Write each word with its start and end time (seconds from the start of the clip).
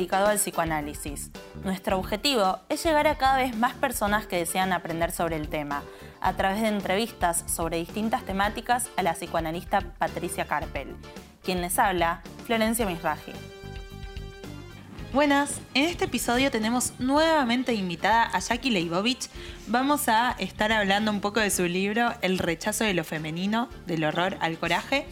dedicado 0.00 0.28
al 0.28 0.38
psicoanálisis. 0.38 1.30
Nuestro 1.62 1.98
objetivo 1.98 2.58
es 2.70 2.82
llegar 2.82 3.06
a 3.06 3.18
cada 3.18 3.36
vez 3.36 3.54
más 3.54 3.74
personas 3.74 4.26
que 4.26 4.36
desean 4.36 4.72
aprender 4.72 5.12
sobre 5.12 5.36
el 5.36 5.50
tema, 5.50 5.82
a 6.22 6.32
través 6.32 6.62
de 6.62 6.68
entrevistas 6.68 7.44
sobre 7.46 7.76
distintas 7.76 8.24
temáticas 8.24 8.88
a 8.96 9.02
la 9.02 9.12
psicoanalista 9.12 9.82
Patricia 9.98 10.46
Carpel. 10.46 10.96
Quien 11.44 11.60
les 11.60 11.78
habla, 11.78 12.22
Florencia 12.46 12.86
Misraji. 12.86 13.32
Buenas, 15.12 15.60
en 15.74 15.84
este 15.84 16.06
episodio 16.06 16.50
tenemos 16.50 16.94
nuevamente 16.98 17.74
invitada 17.74 18.22
a 18.22 18.38
Jackie 18.38 18.70
Leibovich. 18.70 19.28
Vamos 19.66 20.08
a 20.08 20.34
estar 20.38 20.72
hablando 20.72 21.10
un 21.10 21.20
poco 21.20 21.40
de 21.40 21.50
su 21.50 21.64
libro 21.64 22.14
El 22.22 22.38
rechazo 22.38 22.84
de 22.84 22.94
lo 22.94 23.04
femenino, 23.04 23.68
del 23.86 24.04
horror 24.04 24.38
al 24.40 24.56
coraje. 24.56 25.06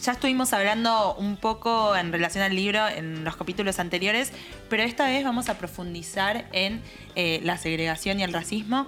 Ya 0.00 0.12
estuvimos 0.12 0.52
hablando 0.52 1.14
un 1.14 1.36
poco 1.36 1.96
en 1.96 2.12
relación 2.12 2.44
al 2.44 2.54
libro 2.54 2.86
en 2.86 3.24
los 3.24 3.36
capítulos 3.36 3.78
anteriores, 3.78 4.30
pero 4.68 4.82
esta 4.82 5.06
vez 5.06 5.24
vamos 5.24 5.48
a 5.48 5.56
profundizar 5.56 6.46
en 6.52 6.82
eh, 7.14 7.40
la 7.42 7.56
segregación 7.56 8.20
y 8.20 8.22
el 8.22 8.32
racismo. 8.32 8.86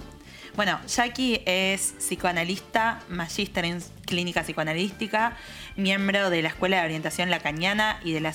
Bueno, 0.54 0.78
Jackie 0.86 1.40
es 1.46 1.94
psicoanalista, 1.98 3.00
magíster 3.08 3.64
en 3.64 3.82
clínica 4.04 4.42
psicoanalística, 4.42 5.36
miembro 5.76 6.30
de 6.30 6.42
la 6.42 6.48
Escuela 6.48 6.80
de 6.80 6.84
Orientación 6.84 7.30
Lacaniana 7.30 8.00
y 8.04 8.12
de 8.12 8.20
la 8.20 8.34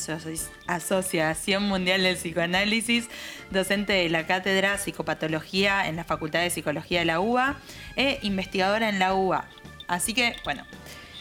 Asociación 0.68 1.68
Mundial 1.68 2.02
del 2.02 2.16
Psicoanálisis, 2.16 3.10
docente 3.52 3.94
de 3.94 4.10
la 4.10 4.26
Cátedra 4.26 4.78
Psicopatología 4.78 5.88
en 5.88 5.96
la 5.96 6.06
Facultad 6.06 6.40
de 6.40 6.50
Psicología 6.50 7.00
de 7.00 7.06
la 7.06 7.20
UBA 7.20 7.58
e 7.98 8.20
investigadora 8.24 8.90
en 8.90 9.00
la 9.00 9.14
UBA. 9.14 9.46
Así 9.88 10.14
que, 10.14 10.36
bueno, 10.44 10.66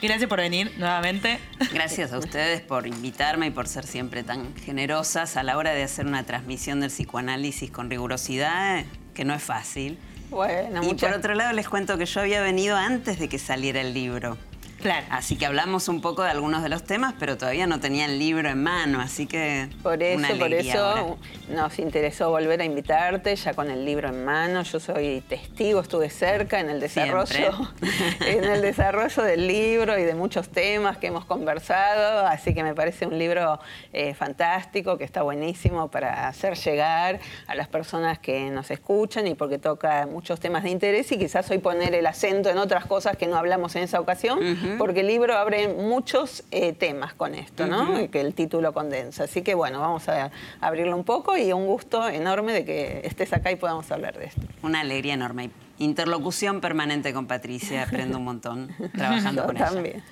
gracias 0.09 0.29
por 0.29 0.39
venir 0.39 0.73
nuevamente. 0.79 1.39
Gracias 1.73 2.13
a 2.13 2.19
ustedes 2.19 2.61
por 2.61 2.87
invitarme 2.87 3.47
y 3.47 3.51
por 3.51 3.69
ser 3.69 3.87
siempre 3.87 4.23
tan 4.23 4.55
generosas 4.57 5.37
a 5.37 5.43
la 5.43 5.57
hora 5.57 5.73
de 5.73 5.83
hacer 5.83 6.07
una 6.07 6.25
transmisión 6.25 6.81
del 6.81 6.91
psicoanálisis 6.91 7.71
con 7.71 7.89
rigurosidad, 7.89 8.85
que 9.15 9.25
no 9.25 9.35
es 9.35 9.43
fácil. 9.43 9.99
Bueno, 10.31 10.83
y 10.83 10.95
por 10.95 11.13
otro 11.13 11.35
lado 11.35 11.53
les 11.53 11.69
cuento 11.69 11.99
que 11.99 12.07
yo 12.07 12.21
había 12.21 12.41
venido 12.41 12.77
antes 12.77 13.19
de 13.19 13.29
que 13.29 13.39
saliera 13.39 13.81
el 13.81 13.93
libro. 13.93 14.39
Claro. 14.83 15.07
Así 15.11 15.37
que 15.37 15.47
hablamos 15.47 15.89
un 15.89 16.01
poco 16.01 16.25
de 16.25 16.31
algunos 16.31 16.63
de 16.65 16.69
los 16.69 16.83
temas, 16.83 17.15
pero 17.19 17.39
todavía 17.39 17.69
no 17.69 17.79
tenía 17.79 18.07
el 18.07 18.19
libro 18.19 18.49
en 18.49 18.63
mano, 18.63 19.01
así 19.01 19.27
que. 19.27 19.69
Por 19.83 20.03
eso, 20.03 20.39
por 20.39 20.53
eso 20.53 21.19
nos 21.49 21.79
interesó 21.79 22.31
volver 22.31 22.61
a 22.61 22.65
invitarte 22.65 23.37
ya 23.37 23.55
con 23.55 23.71
el 23.71 23.85
libro 23.85 24.09
en 24.09 24.25
mano. 24.25 24.63
Yo 24.65 24.81
soy 24.81 25.23
testigo, 25.29 25.81
estuve 25.81 26.11
cerca 26.11 26.59
en 26.59 26.69
el 26.69 26.81
desarrollo, 26.81 27.53
en 28.27 28.45
el 28.45 28.61
desarrollo 28.61 29.23
del 29.23 29.47
libro 29.47 29.97
y 29.97 30.03
de 30.03 30.15
muchos 30.15 30.49
temas 30.49 30.99
que 30.99 31.07
hemos 31.07 31.25
conversado. 31.27 32.27
Así 32.27 32.53
que 32.53 32.65
me 32.65 32.75
parece 32.75 33.07
un 33.07 33.17
libro 33.19 33.61
eh, 33.93 34.15
fantástico, 34.15 34.99
que 34.99 35.05
está 35.05 35.23
buenísimo 35.23 35.93
para 35.93 36.27
hacer 36.27 36.57
llegar 36.57 37.21
a 37.47 37.55
las 37.55 37.69
personas 37.69 38.19
que 38.19 38.51
nos 38.51 38.73
escuchan 38.73 39.29
y 39.29 39.35
porque 39.35 39.59
toca 39.59 40.07
muchos 40.07 40.41
temas 40.41 40.65
de 40.65 40.71
interés 40.71 41.13
y 41.13 41.19
quizás 41.19 41.49
hoy 41.53 41.59
poner 41.59 41.95
el 41.95 42.07
acento 42.07 42.51
en 42.51 42.59
otras 42.59 42.87
cosas 42.87 43.17
que 43.17 43.29
no 43.29 43.37
hablamos 43.37 43.77
en 43.77 43.85
esa 43.85 44.01
ocasión 44.01 44.41
porque 44.79 45.01
el 45.01 45.07
libro 45.07 45.37
abre 45.37 45.69
muchos 45.69 46.45
eh, 46.51 46.73
temas 46.73 47.15
con 47.15 47.35
esto, 47.35 47.67
¿no? 47.67 48.11
Que 48.11 48.21
el 48.21 48.35
título 48.35 48.73
condensa. 48.73 49.25
Así 49.25 49.43
que 49.43 49.55
bueno, 49.55 49.81
vamos 49.81 50.09
a 50.09 50.31
abrirlo 50.61 50.97
un 50.97 51.05
poco 51.05 51.37
y 51.37 51.53
un 51.53 51.67
gusto 51.67 52.09
enorme 52.09 52.53
de 52.53 52.65
que 52.65 53.01
estés 53.05 53.33
acá 53.33 53.51
y 53.51 53.57
podamos 53.57 53.91
hablar 53.91 54.19
de 54.19 54.27
esto. 54.27 54.41
Una 54.63 54.81
alegría 54.81 55.15
enorme. 55.15 55.51
Interlocución 55.79 56.61
permanente 56.61 57.13
con 57.13 57.27
Patricia, 57.27 57.83
aprendo 57.83 58.19
un 58.19 58.25
montón 58.25 58.75
trabajando 58.97 59.45
con 59.47 59.57
también. 59.57 60.03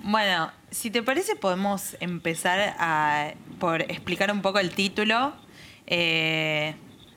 Bueno, 0.00 0.50
si 0.70 0.90
te 0.90 1.02
parece 1.02 1.36
podemos 1.36 1.96
empezar 2.00 2.76
por 3.58 3.82
explicar 3.82 4.30
un 4.30 4.42
poco 4.42 4.58
el 4.58 4.70
título. 4.70 5.32
Eh, 5.86 6.74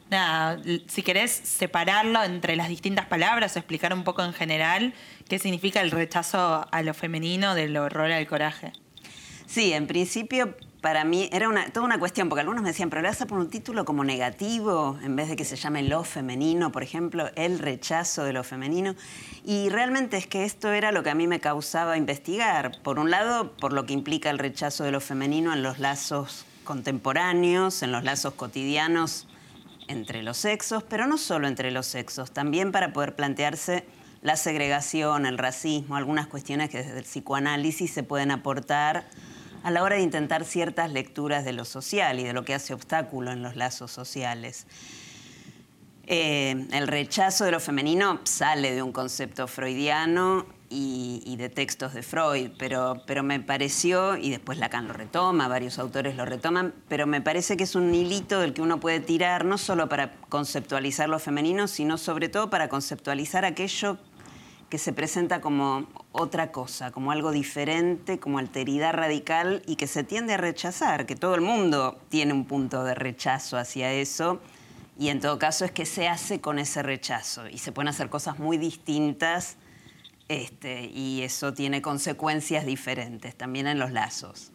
nada, 0.10 0.62
si 0.88 1.04
querés 1.04 1.32
separarlo 1.32 2.24
entre 2.24 2.56
las 2.56 2.70
distintas 2.70 3.06
palabras 3.06 3.56
o 3.56 3.60
explicar 3.60 3.94
un 3.94 4.04
poco 4.04 4.24
en 4.24 4.34
general 4.34 4.94
qué 5.28 5.40
significa 5.40 5.82
el 5.82 5.92
rechazo 5.92 6.68
a 6.72 6.82
lo 6.82 6.94
femenino 6.94 7.56
del 7.56 7.78
horror 7.78 8.12
al 8.12 8.28
coraje. 8.28 8.74
Sí, 9.46 9.74
en 9.74 9.88
principio 9.88 10.56
para 10.82 11.04
mí 11.04 11.30
era 11.32 11.48
toda 11.74 11.86
una 11.86 12.00
cuestión, 12.00 12.30
porque 12.30 12.42
algunos 12.42 12.62
me 12.62 12.70
decían, 12.70 12.90
pero 12.90 13.02
le 13.02 13.10
vas 13.10 13.22
a 13.22 13.26
un 13.34 13.50
título 13.50 13.84
como 13.84 14.04
negativo, 14.04 14.98
en 15.04 15.16
vez 15.16 15.28
de 15.28 15.36
que 15.36 15.44
se 15.44 15.56
llame 15.56 15.84
lo 15.84 16.04
femenino, 16.04 16.72
por 16.72 16.84
ejemplo, 16.84 17.30
el 17.36 17.60
rechazo 17.60 18.24
de 18.24 18.34
lo 18.34 18.44
femenino. 18.44 18.96
Y 19.44 19.70
realmente 19.70 20.18
es 20.18 20.28
que 20.28 20.46
esto 20.46 20.72
era 20.72 20.92
lo 20.92 21.04
que 21.04 21.10
a 21.10 21.16
mí 21.16 21.28
me 21.28 21.40
causaba 21.40 21.98
investigar. 21.98 22.80
Por 22.82 23.00
un 23.00 23.10
lado, 23.10 23.54
por 23.54 23.74
lo 23.74 23.86
que 23.86 23.94
implica 23.94 24.30
el 24.30 24.38
rechazo 24.38 24.84
de 24.84 24.92
lo 24.92 25.02
femenino 25.02 25.52
en 25.52 25.64
los 25.64 25.80
lazos 25.80 26.46
contemporáneos, 26.64 27.84
en 27.84 27.92
los 27.92 28.04
lazos 28.04 28.36
cotidianos 28.36 29.28
entre 29.90 30.24
los 30.24 30.38
sexos, 30.38 30.84
pero 30.84 31.08
no 31.08 31.18
solo 31.18 31.48
entre 31.48 31.72
los 31.72 31.88
sexos, 31.88 32.32
también 32.32 32.72
para 32.72 32.94
poder 32.94 33.16
plantearse 33.16 33.86
la 34.22 34.36
segregación, 34.36 35.26
el 35.26 35.38
racismo, 35.38 35.96
algunas 35.96 36.28
cuestiones 36.28 36.70
que 36.70 36.78
desde 36.78 37.00
el 37.00 37.04
psicoanálisis 37.04 37.92
se 37.92 38.04
pueden 38.04 38.32
aportar 38.32 39.08
a 39.64 39.72
la 39.72 39.84
hora 39.84 39.96
de 39.96 40.04
intentar 40.04 40.46
ciertas 40.46 40.92
lecturas 40.92 41.44
de 41.44 41.54
lo 41.54 41.66
social 41.66 42.20
y 42.20 42.24
de 42.24 42.34
lo 42.34 42.46
que 42.46 42.54
hace 42.54 42.74
obstáculo 42.74 43.32
en 43.32 43.42
los 43.42 43.56
lazos 43.56 43.92
sociales. 43.92 44.68
Eh, 46.06 46.68
el 46.72 46.88
rechazo 46.88 47.46
de 47.46 47.52
lo 47.52 47.60
femenino 47.60 48.22
sale 48.24 48.74
de 48.74 48.82
un 48.82 48.92
concepto 48.92 49.48
freudiano 49.48 50.46
y, 50.70 51.36
de 51.38 51.50
textos 51.50 51.94
de 51.94 52.04
Freud, 52.04 52.52
pero, 52.58 53.02
pero 53.08 53.24
me 53.24 53.40
pareció, 53.40 54.18
y 54.18 54.30
después 54.30 54.58
Lacan 54.58 54.88
lo 54.88 54.94
retoma, 54.94 55.48
varios 55.48 55.80
autores 55.80 56.16
lo 56.16 56.26
retoman, 56.26 56.74
pero 56.88 57.08
me 57.08 57.22
parece 57.22 57.58
que 57.58 57.64
es 57.64 57.76
un 57.76 57.94
hilito 57.94 58.40
del 58.40 58.54
que 58.54 58.62
uno 58.62 58.80
puede 58.80 59.00
tirar 59.00 59.46
no 59.46 59.58
solo 59.58 59.90
para 59.90 60.14
conceptualizar 60.30 61.10
lo 61.10 61.20
femenino, 61.20 61.68
sino 61.68 61.98
sobre 61.98 62.30
todo 62.30 62.50
para 62.50 62.70
conceptualizar 62.70 63.46
aquello 63.46 63.98
que 64.70 64.78
se 64.78 64.94
presenta 64.94 65.42
como 65.42 65.88
otra 66.12 66.52
cosa, 66.52 66.92
como 66.92 67.12
algo 67.12 67.32
diferente, 67.32 68.20
como 68.20 68.38
alteridad 68.38 68.94
radical 68.94 69.64
y 69.66 69.76
que 69.76 69.88
se 69.88 70.04
tiende 70.04 70.34
a 70.34 70.38
rechazar, 70.38 71.08
que 71.08 71.16
todo 71.16 71.34
el 71.34 71.42
mundo 71.42 72.00
tiene 72.10 72.34
un 72.34 72.46
punto 72.46 72.84
de 72.84 72.94
rechazo 72.94 73.58
hacia 73.58 73.92
eso 73.92 74.40
y 75.00 75.10
en 75.10 75.22
todo 75.22 75.40
caso 75.40 75.66
es 75.66 75.72
que 75.72 75.86
se 75.86 76.08
hace 76.08 76.40
con 76.40 76.60
ese 76.60 76.84
rechazo 76.84 77.48
y 77.48 77.58
se 77.58 77.72
pueden 77.72 77.88
hacer 77.88 78.10
cosas 78.10 78.38
muy 78.38 78.58
distintas 78.58 79.58
este, 80.30 80.86
y 80.86 81.24
eso 81.24 81.54
tiene 81.54 81.82
consecuencias 81.82 82.66
diferentes 82.66 83.36
también 83.36 83.68
en 83.68 83.80
los 83.80 83.92
lazos. 83.92 84.52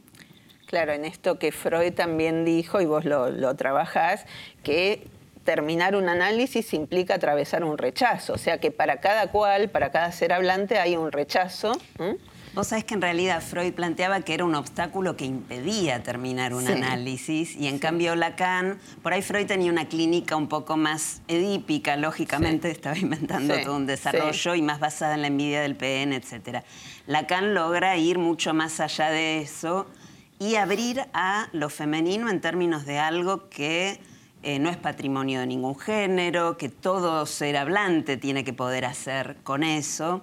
Claro, 0.66 0.92
en 0.92 1.04
esto 1.04 1.38
que 1.38 1.52
Freud 1.52 1.92
también 1.92 2.44
dijo, 2.44 2.80
y 2.80 2.86
vos 2.86 3.04
lo, 3.04 3.30
lo 3.30 3.54
trabajás, 3.54 4.24
que 4.62 5.06
terminar 5.44 5.94
un 5.94 6.08
análisis 6.08 6.72
implica 6.72 7.16
atravesar 7.16 7.64
un 7.64 7.76
rechazo, 7.76 8.32
o 8.32 8.38
sea 8.38 8.58
que 8.58 8.70
para 8.70 9.00
cada 9.00 9.30
cual, 9.30 9.68
para 9.68 9.90
cada 9.90 10.10
ser 10.10 10.32
hablante 10.32 10.78
hay 10.78 10.96
un 10.96 11.12
rechazo. 11.12 11.72
Vos 12.54 12.68
sabés 12.68 12.84
que 12.84 12.94
en 12.94 13.02
realidad 13.02 13.42
Freud 13.42 13.72
planteaba 13.72 14.20
que 14.20 14.32
era 14.32 14.44
un 14.44 14.54
obstáculo 14.54 15.16
que 15.16 15.24
impedía 15.24 16.04
terminar 16.04 16.54
un 16.54 16.68
análisis 16.68 17.56
y 17.56 17.66
en 17.66 17.80
cambio 17.80 18.14
Lacan, 18.14 18.78
por 19.02 19.12
ahí 19.12 19.22
Freud 19.22 19.46
tenía 19.46 19.72
una 19.72 19.88
clínica 19.88 20.36
un 20.36 20.46
poco 20.46 20.76
más 20.76 21.22
edípica, 21.26 21.96
lógicamente 21.96 22.70
estaba 22.70 22.96
inventando 22.96 23.54
todo 23.64 23.74
un 23.74 23.86
desarrollo 23.86 24.54
y 24.54 24.62
más 24.62 24.78
basada 24.78 25.14
en 25.14 25.22
la 25.22 25.26
envidia 25.26 25.62
del 25.62 25.74
PN, 25.74 26.14
etc. 26.14 26.62
Lacan 27.08 27.54
logra 27.54 27.96
ir 27.96 28.20
mucho 28.20 28.54
más 28.54 28.78
allá 28.78 29.10
de 29.10 29.40
eso 29.40 29.88
y 30.38 30.54
abrir 30.54 31.02
a 31.12 31.48
lo 31.50 31.68
femenino 31.70 32.30
en 32.30 32.40
términos 32.40 32.86
de 32.86 33.00
algo 33.00 33.48
que 33.48 34.00
eh, 34.44 34.60
no 34.60 34.70
es 34.70 34.76
patrimonio 34.76 35.40
de 35.40 35.48
ningún 35.48 35.76
género, 35.76 36.56
que 36.56 36.68
todo 36.68 37.26
ser 37.26 37.56
hablante 37.56 38.16
tiene 38.16 38.44
que 38.44 38.52
poder 38.52 38.84
hacer 38.84 39.38
con 39.42 39.64
eso 39.64 40.22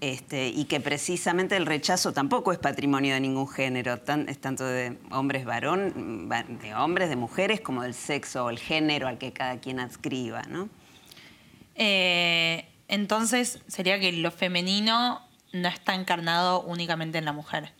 este, 0.00 0.48
y 0.48 0.64
que 0.64 0.80
precisamente 0.80 1.56
el 1.56 1.66
rechazo 1.66 2.12
tampoco 2.12 2.52
es 2.52 2.58
patrimonio 2.58 3.14
de 3.14 3.20
ningún 3.20 3.48
género, 3.48 3.94
es 4.26 4.40
tanto 4.40 4.64
de 4.64 4.98
hombres 5.10 5.44
varón, 5.44 6.28
de 6.62 6.74
hombres, 6.74 7.08
de 7.08 7.16
mujeres, 7.16 7.60
como 7.60 7.82
del 7.82 7.94
sexo 7.94 8.46
o 8.46 8.50
el 8.50 8.58
género 8.58 9.08
al 9.08 9.18
que 9.18 9.32
cada 9.32 9.58
quien 9.60 9.78
adscriba, 9.78 10.42
¿no? 10.44 10.68
Eh, 11.74 12.66
entonces, 12.88 13.60
sería 13.68 14.00
que 14.00 14.12
lo 14.12 14.30
femenino 14.30 15.20
no 15.52 15.68
está 15.68 15.94
encarnado 15.94 16.62
únicamente 16.62 17.18
en 17.18 17.24
la 17.24 17.32
mujer. 17.32 17.72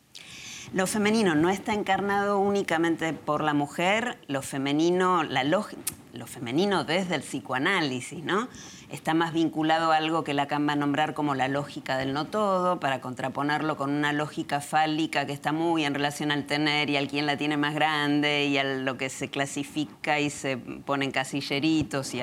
Lo 0.72 0.86
femenino 0.86 1.34
no 1.34 1.50
está 1.50 1.74
encarnado 1.74 2.38
únicamente 2.38 3.12
por 3.12 3.42
la 3.42 3.54
mujer, 3.54 4.18
lo 4.28 4.40
femenino, 4.40 5.24
la 5.24 5.42
lo 5.42 6.26
femenino 6.26 6.84
desde 6.84 7.16
el 7.16 7.22
psicoanálisis, 7.22 8.22
¿no? 8.22 8.48
Está 8.90 9.14
más 9.14 9.32
vinculado 9.32 9.92
a 9.92 9.96
algo 9.96 10.24
que 10.24 10.34
Lacan 10.34 10.66
va 10.68 10.72
a 10.72 10.76
nombrar 10.76 11.14
como 11.14 11.34
la 11.34 11.48
lógica 11.48 11.96
del 11.96 12.12
no 12.12 12.26
todo, 12.26 12.80
para 12.80 13.00
contraponerlo 13.00 13.76
con 13.76 13.90
una 13.90 14.12
lógica 14.12 14.60
fálica 14.60 15.26
que 15.26 15.32
está 15.32 15.52
muy 15.52 15.84
en 15.84 15.94
relación 15.94 16.30
al 16.30 16.46
tener 16.46 16.90
y 16.90 16.96
al 16.96 17.08
quien 17.08 17.26
la 17.26 17.36
tiene 17.36 17.56
más 17.56 17.74
grande 17.74 18.46
y 18.46 18.58
a 18.58 18.64
lo 18.64 18.96
que 18.96 19.08
se 19.08 19.28
clasifica 19.28 20.18
y 20.18 20.30
se 20.30 20.56
ponen 20.56 21.12
casilleritos 21.12 22.14
y, 22.14 22.20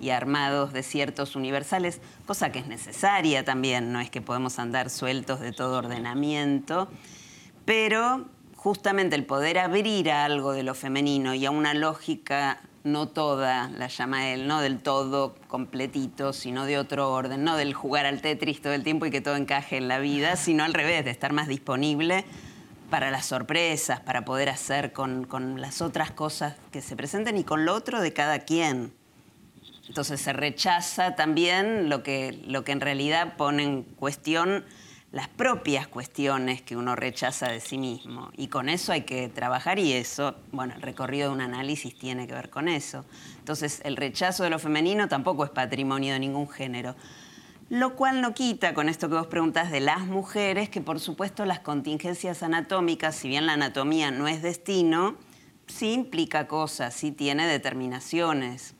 y 0.00 0.10
armados 0.10 0.72
de 0.72 0.82
ciertos 0.82 1.36
universales, 1.36 2.00
cosa 2.26 2.52
que 2.52 2.60
es 2.60 2.66
necesaria 2.66 3.44
también, 3.44 3.92
no 3.92 4.00
es 4.00 4.10
que 4.10 4.20
podemos 4.20 4.58
andar 4.58 4.90
sueltos 4.90 5.40
de 5.40 5.52
todo 5.52 5.78
ordenamiento, 5.78 6.88
pero 7.64 8.26
justamente 8.56 9.16
el 9.16 9.24
poder 9.24 9.58
abrir 9.58 10.10
a 10.10 10.24
algo 10.24 10.52
de 10.52 10.62
lo 10.62 10.74
femenino 10.74 11.34
y 11.34 11.44
a 11.44 11.50
una 11.50 11.74
lógica 11.74 12.60
no 12.84 13.08
toda, 13.08 13.70
la 13.70 13.88
llama 13.88 14.28
él, 14.28 14.46
no 14.46 14.60
del 14.60 14.78
todo 14.78 15.34
completito, 15.48 16.34
sino 16.34 16.66
de 16.66 16.78
otro 16.78 17.10
orden, 17.10 17.42
no 17.42 17.56
del 17.56 17.72
jugar 17.72 18.04
al 18.04 18.20
Tetris 18.20 18.60
todo 18.60 18.74
el 18.74 18.84
tiempo 18.84 19.06
y 19.06 19.10
que 19.10 19.22
todo 19.22 19.36
encaje 19.36 19.78
en 19.78 19.88
la 19.88 19.98
vida, 19.98 20.36
sino 20.36 20.64
al 20.64 20.74
revés, 20.74 21.04
de 21.04 21.10
estar 21.10 21.32
más 21.32 21.48
disponible 21.48 22.26
para 22.90 23.10
las 23.10 23.24
sorpresas, 23.24 24.00
para 24.00 24.26
poder 24.26 24.50
hacer 24.50 24.92
con, 24.92 25.24
con 25.24 25.62
las 25.62 25.80
otras 25.80 26.10
cosas 26.10 26.56
que 26.70 26.82
se 26.82 26.94
presenten 26.94 27.38
y 27.38 27.44
con 27.44 27.64
lo 27.64 27.74
otro 27.74 28.02
de 28.02 28.12
cada 28.12 28.40
quien. 28.40 28.92
Entonces 29.88 30.20
se 30.20 30.34
rechaza 30.34 31.16
también 31.16 31.88
lo 31.88 32.02
que, 32.02 32.42
lo 32.46 32.64
que 32.64 32.72
en 32.72 32.80
realidad 32.82 33.36
pone 33.36 33.62
en 33.62 33.82
cuestión 33.82 34.64
las 35.14 35.28
propias 35.28 35.86
cuestiones 35.86 36.60
que 36.60 36.76
uno 36.76 36.96
rechaza 36.96 37.46
de 37.46 37.60
sí 37.60 37.78
mismo. 37.78 38.32
Y 38.36 38.48
con 38.48 38.68
eso 38.68 38.90
hay 38.90 39.02
que 39.02 39.28
trabajar 39.28 39.78
y 39.78 39.92
eso, 39.92 40.34
bueno, 40.50 40.74
el 40.74 40.82
recorrido 40.82 41.28
de 41.28 41.34
un 41.36 41.40
análisis 41.40 41.96
tiene 41.96 42.26
que 42.26 42.34
ver 42.34 42.50
con 42.50 42.66
eso. 42.66 43.04
Entonces 43.38 43.80
el 43.84 43.96
rechazo 43.96 44.42
de 44.42 44.50
lo 44.50 44.58
femenino 44.58 45.06
tampoco 45.06 45.44
es 45.44 45.52
patrimonio 45.52 46.14
de 46.14 46.18
ningún 46.18 46.48
género. 46.48 46.96
Lo 47.70 47.94
cual 47.94 48.22
no 48.22 48.34
quita 48.34 48.74
con 48.74 48.88
esto 48.88 49.08
que 49.08 49.14
vos 49.14 49.28
preguntas 49.28 49.70
de 49.70 49.78
las 49.78 50.00
mujeres, 50.00 50.68
que 50.68 50.80
por 50.80 50.98
supuesto 50.98 51.44
las 51.44 51.60
contingencias 51.60 52.42
anatómicas, 52.42 53.14
si 53.14 53.28
bien 53.28 53.46
la 53.46 53.52
anatomía 53.52 54.10
no 54.10 54.26
es 54.26 54.42
destino, 54.42 55.14
sí 55.68 55.92
implica 55.92 56.48
cosas, 56.48 56.92
sí 56.92 57.12
tiene 57.12 57.46
determinaciones. 57.46 58.74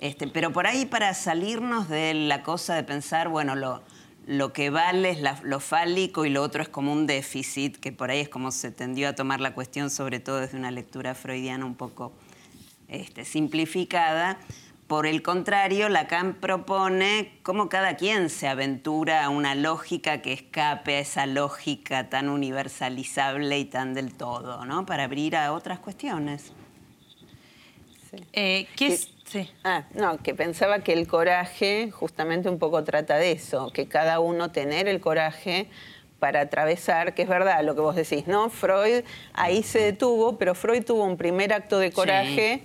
Este, 0.00 0.28
pero 0.28 0.52
por 0.52 0.66
ahí 0.66 0.84
para 0.84 1.14
salirnos 1.14 1.88
de 1.88 2.12
la 2.12 2.42
cosa 2.42 2.74
de 2.74 2.84
pensar, 2.84 3.30
bueno, 3.30 3.54
lo, 3.54 3.82
lo 4.28 4.52
que 4.52 4.68
vale 4.68 5.12
es 5.12 5.20
lo 5.42 5.58
fálico 5.58 6.26
y 6.26 6.28
lo 6.28 6.42
otro 6.42 6.62
es 6.62 6.68
como 6.68 6.92
un 6.92 7.06
déficit, 7.06 7.78
que 7.78 7.92
por 7.92 8.10
ahí 8.10 8.20
es 8.20 8.28
como 8.28 8.52
se 8.52 8.70
tendió 8.70 9.08
a 9.08 9.14
tomar 9.14 9.40
la 9.40 9.54
cuestión, 9.54 9.88
sobre 9.88 10.20
todo 10.20 10.40
desde 10.40 10.58
una 10.58 10.70
lectura 10.70 11.14
freudiana 11.14 11.64
un 11.64 11.74
poco 11.74 12.12
este, 12.88 13.24
simplificada. 13.24 14.38
Por 14.86 15.06
el 15.06 15.22
contrario, 15.22 15.88
Lacan 15.88 16.34
propone 16.34 17.38
cómo 17.42 17.70
cada 17.70 17.96
quien 17.96 18.28
se 18.28 18.48
aventura 18.48 19.24
a 19.24 19.30
una 19.30 19.54
lógica 19.54 20.20
que 20.20 20.34
escape 20.34 20.96
a 20.96 20.98
esa 20.98 21.24
lógica 21.24 22.10
tan 22.10 22.28
universalizable 22.28 23.58
y 23.58 23.64
tan 23.64 23.94
del 23.94 24.12
todo, 24.12 24.66
¿no? 24.66 24.84
Para 24.84 25.04
abrir 25.04 25.36
a 25.36 25.54
otras 25.54 25.78
cuestiones. 25.78 26.52
Eh, 28.34 28.68
¿Qué 28.76 28.88
es? 28.88 29.10
Sí. 29.28 29.50
Ah, 29.62 29.84
no, 29.94 30.16
que 30.18 30.34
pensaba 30.34 30.78
que 30.80 30.94
el 30.94 31.06
coraje 31.06 31.90
justamente 31.90 32.48
un 32.48 32.58
poco 32.58 32.82
trata 32.84 33.16
de 33.16 33.32
eso, 33.32 33.70
que 33.72 33.86
cada 33.86 34.20
uno 34.20 34.50
tener 34.52 34.88
el 34.88 35.00
coraje 35.00 35.68
para 36.18 36.40
atravesar, 36.40 37.14
que 37.14 37.22
es 37.22 37.28
verdad 37.28 37.62
lo 37.62 37.74
que 37.74 37.80
vos 37.80 37.94
decís, 37.94 38.26
¿no? 38.26 38.48
Freud 38.48 39.04
ahí 39.34 39.62
se 39.62 39.80
detuvo, 39.80 40.38
pero 40.38 40.54
Freud 40.54 40.84
tuvo 40.84 41.04
un 41.04 41.16
primer 41.16 41.52
acto 41.52 41.78
de 41.78 41.92
coraje 41.92 42.62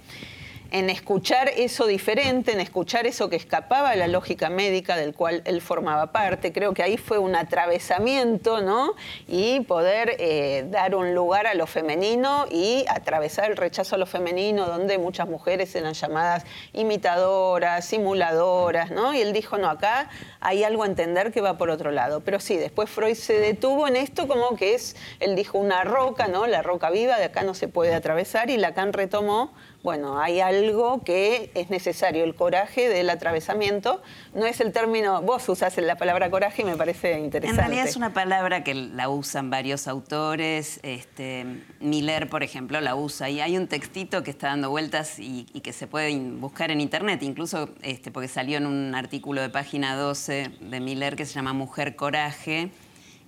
en 0.73 0.89
escuchar 0.89 1.49
eso 1.55 1.85
diferente, 1.85 2.51
en 2.51 2.59
escuchar 2.59 3.05
eso 3.05 3.29
que 3.29 3.35
escapaba 3.35 3.91
a 3.91 3.95
la 3.95 4.07
lógica 4.07 4.49
médica 4.49 4.97
del 4.97 5.13
cual 5.13 5.43
él 5.45 5.61
formaba 5.61 6.11
parte. 6.11 6.51
Creo 6.51 6.73
que 6.73 6.81
ahí 6.81 6.97
fue 6.97 7.19
un 7.19 7.35
atravesamiento, 7.35 8.59
¿no? 8.59 8.95
Y 9.27 9.59
poder 9.61 10.15
eh, 10.17 10.65
dar 10.71 10.95
un 10.95 11.13
lugar 11.13 11.45
a 11.45 11.53
lo 11.53 11.67
femenino 11.67 12.47
y 12.49 12.85
atravesar 12.89 13.51
el 13.51 13.57
rechazo 13.57 13.95
a 13.95 13.99
lo 13.99 14.07
femenino, 14.07 14.65
donde 14.65 14.97
muchas 14.97 15.29
mujeres 15.29 15.75
eran 15.75 15.93
llamadas 15.93 16.43
imitadoras, 16.73 17.85
simuladoras, 17.85 18.89
¿no? 18.89 19.13
Y 19.13 19.21
él 19.21 19.31
dijo, 19.31 19.59
no, 19.59 19.69
acá 19.69 20.09
hay 20.39 20.63
algo 20.63 20.81
a 20.81 20.87
entender 20.87 21.31
que 21.31 21.41
va 21.41 21.55
por 21.55 21.69
otro 21.69 21.91
lado. 21.91 22.21
Pero 22.21 22.39
sí, 22.39 22.57
después 22.57 22.89
Freud 22.89 23.13
se 23.13 23.37
detuvo 23.37 23.87
en 23.87 23.95
esto 23.95 24.27
como 24.27 24.55
que 24.55 24.73
es, 24.73 24.95
él 25.19 25.35
dijo, 25.35 25.59
una 25.59 25.83
roca, 25.83 26.27
¿no? 26.27 26.47
La 26.47 26.63
roca 26.63 26.89
viva, 26.89 27.19
de 27.19 27.25
acá 27.25 27.43
no 27.43 27.53
se 27.53 27.67
puede 27.67 27.93
atravesar, 27.93 28.49
y 28.49 28.57
Lacan 28.57 28.91
retomó 28.91 29.53
bueno, 29.83 30.18
hay 30.18 30.39
algo 30.39 31.03
que 31.03 31.51
es 31.56 31.69
necesario, 31.69 32.24
el 32.24 32.35
coraje 32.35 32.88
del 32.88 33.09
atravesamiento. 33.09 34.01
No 34.33 34.45
es 34.45 34.62
el 34.62 34.71
término, 34.71 35.21
vos 35.21 35.47
usás 35.50 35.77
la 35.77 35.97
palabra 35.97 36.31
coraje 36.31 36.62
y 36.62 36.65
me 36.65 36.77
parece 36.77 37.19
interesante. 37.19 37.50
En 37.50 37.68
realidad 37.68 37.89
es 37.89 37.97
una 37.97 38.13
palabra 38.13 38.63
que 38.63 38.74
la 38.74 39.09
usan 39.09 39.50
varios 39.50 39.89
autores. 39.89 40.80
Este, 40.83 41.45
Miller, 41.81 42.30
por 42.30 42.44
ejemplo, 42.44 42.80
la 42.80 42.95
usa. 42.95 43.30
Y 43.30 43.41
hay 43.41 43.57
un 43.57 43.68
textito 43.68 44.24
que 44.24 44.31
está 44.31 44.47
dando 44.47 44.69
vueltas 44.69 45.19
y, 45.19 45.44
que 45.62 45.74
se 45.74 45.86
puede 45.86 46.18
buscar 46.18 46.71
en 46.71 46.79
internet, 46.79 47.21
incluso 47.21 47.69
este, 47.81 48.09
porque 48.09 48.29
salió 48.29 48.57
en 48.57 48.65
un 48.65 48.95
artículo 48.95 49.41
de 49.41 49.50
página 49.50 49.97
12 49.97 50.50
de 50.62 50.79
Miller 50.79 51.18
que 51.18 51.25
se 51.25 51.33
llama 51.33 51.51
Mujer 51.51 51.97
Coraje 51.97 52.71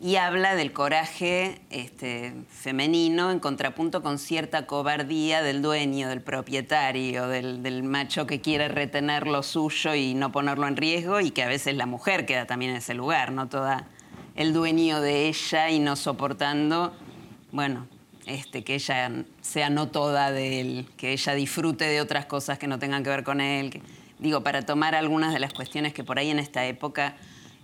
y 0.06 0.18
habla 0.18 0.54
del 0.54 0.72
coraje 0.72 1.62
este, 1.72 2.36
femenino 2.48 3.32
en 3.32 3.40
contrapunto 3.40 4.04
con 4.04 4.20
cierta 4.20 4.68
cobardía 4.68 5.42
del 5.42 5.64
dueño, 5.64 6.10
del 6.10 6.22
propietario, 6.22 7.28
del, 7.28 7.82
macho 7.82 8.28
que 8.28 8.40
quiere 8.40 8.68
retener 8.68 9.26
lo 9.26 9.42
suyo 9.42 9.96
y 9.96 10.14
no 10.14 10.32
ponerlo 10.32 10.68
en 10.68 10.78
riesgo 10.78 11.22
y 11.22 11.32
que 11.32 11.42
a 11.42 11.48
veces 11.48 11.76
la 11.76 11.88
mujer 11.88 12.28
queda 12.28 12.46
también 12.46 12.70
en 12.70 12.78
ese 12.78 12.94
lugar, 12.94 13.32
no 13.32 13.50
toda 13.50 13.88
el 14.36 14.54
dueño 14.54 15.02
de 15.02 15.28
ella 15.28 15.72
y 15.72 15.80
no 15.80 15.96
soportando, 15.96 16.94
bueno, 17.52 17.88
este, 18.28 18.64
que 18.64 18.76
ella 18.76 19.12
sea 19.42 19.72
no 19.72 19.88
toda 19.88 20.32
de 20.32 20.62
él, 20.62 20.88
que 20.98 21.14
ella 21.14 21.34
disfrute 21.34 21.86
de 21.86 22.00
otras 22.00 22.28
cosas 22.28 22.60
que 22.60 22.68
no 22.68 22.78
tengan 22.78 23.04
que 23.04 23.10
ver 23.10 23.24
con 23.24 23.42
él. 23.42 23.82
digo, 24.20 24.44
para 24.44 24.62
tomar 24.62 24.94
algunas 24.94 25.34
de 25.34 25.40
las 25.40 25.52
cuestiones 25.52 25.96
que 25.96 26.04
por 26.04 26.20
ahí 26.20 26.30
en 26.30 26.38
esta 26.38 26.64
época, 26.68 27.16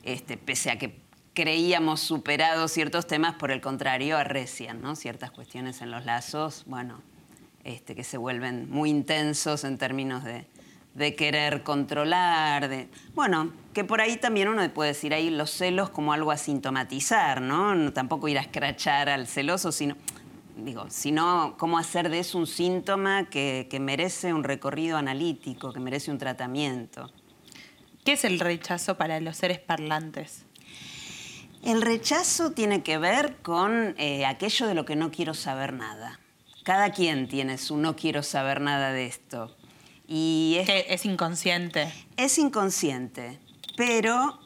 este, 0.02 0.38
pese 0.38 0.72
a 0.72 0.80
que 0.80 1.11
creíamos 1.34 2.02
superados 2.02 2.72
ciertos 2.72 3.08
temas, 3.08 3.36
por 3.36 3.52
el 3.52 3.62
contrario, 3.62 4.18
arrecian, 4.18 4.82
¿no? 4.82 4.96
Ciertas 4.96 5.32
cuestiones 5.32 5.82
en 5.82 5.92
los 5.92 6.06
lazos, 6.06 6.64
bueno, 6.66 7.02
este, 7.64 7.96
que 7.96 8.04
se 8.04 8.18
vuelven 8.18 8.70
muy 8.70 8.90
intensos 8.90 9.64
en 9.64 9.78
términos 9.78 10.24
de, 10.24 10.46
querer 11.16 11.64
controlar, 11.64 12.68
de... 12.68 12.90
Bueno, 13.16 13.54
que 13.74 13.86
por 13.86 14.02
ahí 14.02 14.18
también 14.18 14.50
uno 14.50 14.68
puede 14.74 14.90
decir 14.90 15.14
ahí 15.14 15.30
los 15.30 15.50
celos 15.50 15.90
como 15.90 16.12
algo 16.12 16.32
a 16.32 16.38
sintomatizar, 16.38 17.42
¿no? 17.42 17.94
tampoco 17.94 18.28
ir 18.28 18.38
a 18.38 18.42
escrachar 18.42 19.10
al 19.10 19.28
celoso, 19.28 19.72
sino... 19.72 19.96
Digo, 20.58 20.88
sino 20.90 21.56
cómo 21.58 21.80
hacer 21.80 22.10
de 22.10 22.20
eso 22.20 22.38
un 22.38 22.46
síntoma 22.46 23.30
que, 23.30 23.68
que 23.72 23.80
merece 23.80 24.34
un 24.34 24.44
recorrido 24.44 24.98
analítico, 24.98 25.72
que 25.72 25.80
merece 25.80 26.12
un 26.12 26.18
tratamiento. 26.18 27.10
¿Qué 28.04 28.12
es 28.12 28.26
el 28.26 28.40
rechazo 28.40 28.98
para 28.98 29.20
los 29.22 29.38
seres 29.38 29.60
parlantes? 29.60 30.46
El 31.64 31.84
rechazo 31.84 32.52
tiene 32.52 32.82
que 32.82 32.98
ver 32.98 33.38
con 33.44 33.96
eh, 34.00 34.26
aquello 34.26 34.68
de 34.68 34.74
lo 34.74 34.84
que 34.84 34.96
no 34.96 35.12
quiero 35.12 35.36
saber 35.36 35.74
nada. 35.74 36.20
Cada 36.64 36.92
quien 36.92 37.28
tiene 37.28 37.58
su 37.60 37.78
no 37.78 37.96
quiero 37.96 38.24
saber 38.24 38.62
nada 38.62 38.92
de 38.92 39.06
esto. 39.06 39.56
Y 40.08 40.58
es, 40.60 40.70
es 40.90 41.06
inconsciente. 41.06 41.92
Es 42.18 42.40
inconsciente, 42.40 43.40
pero 43.78 44.41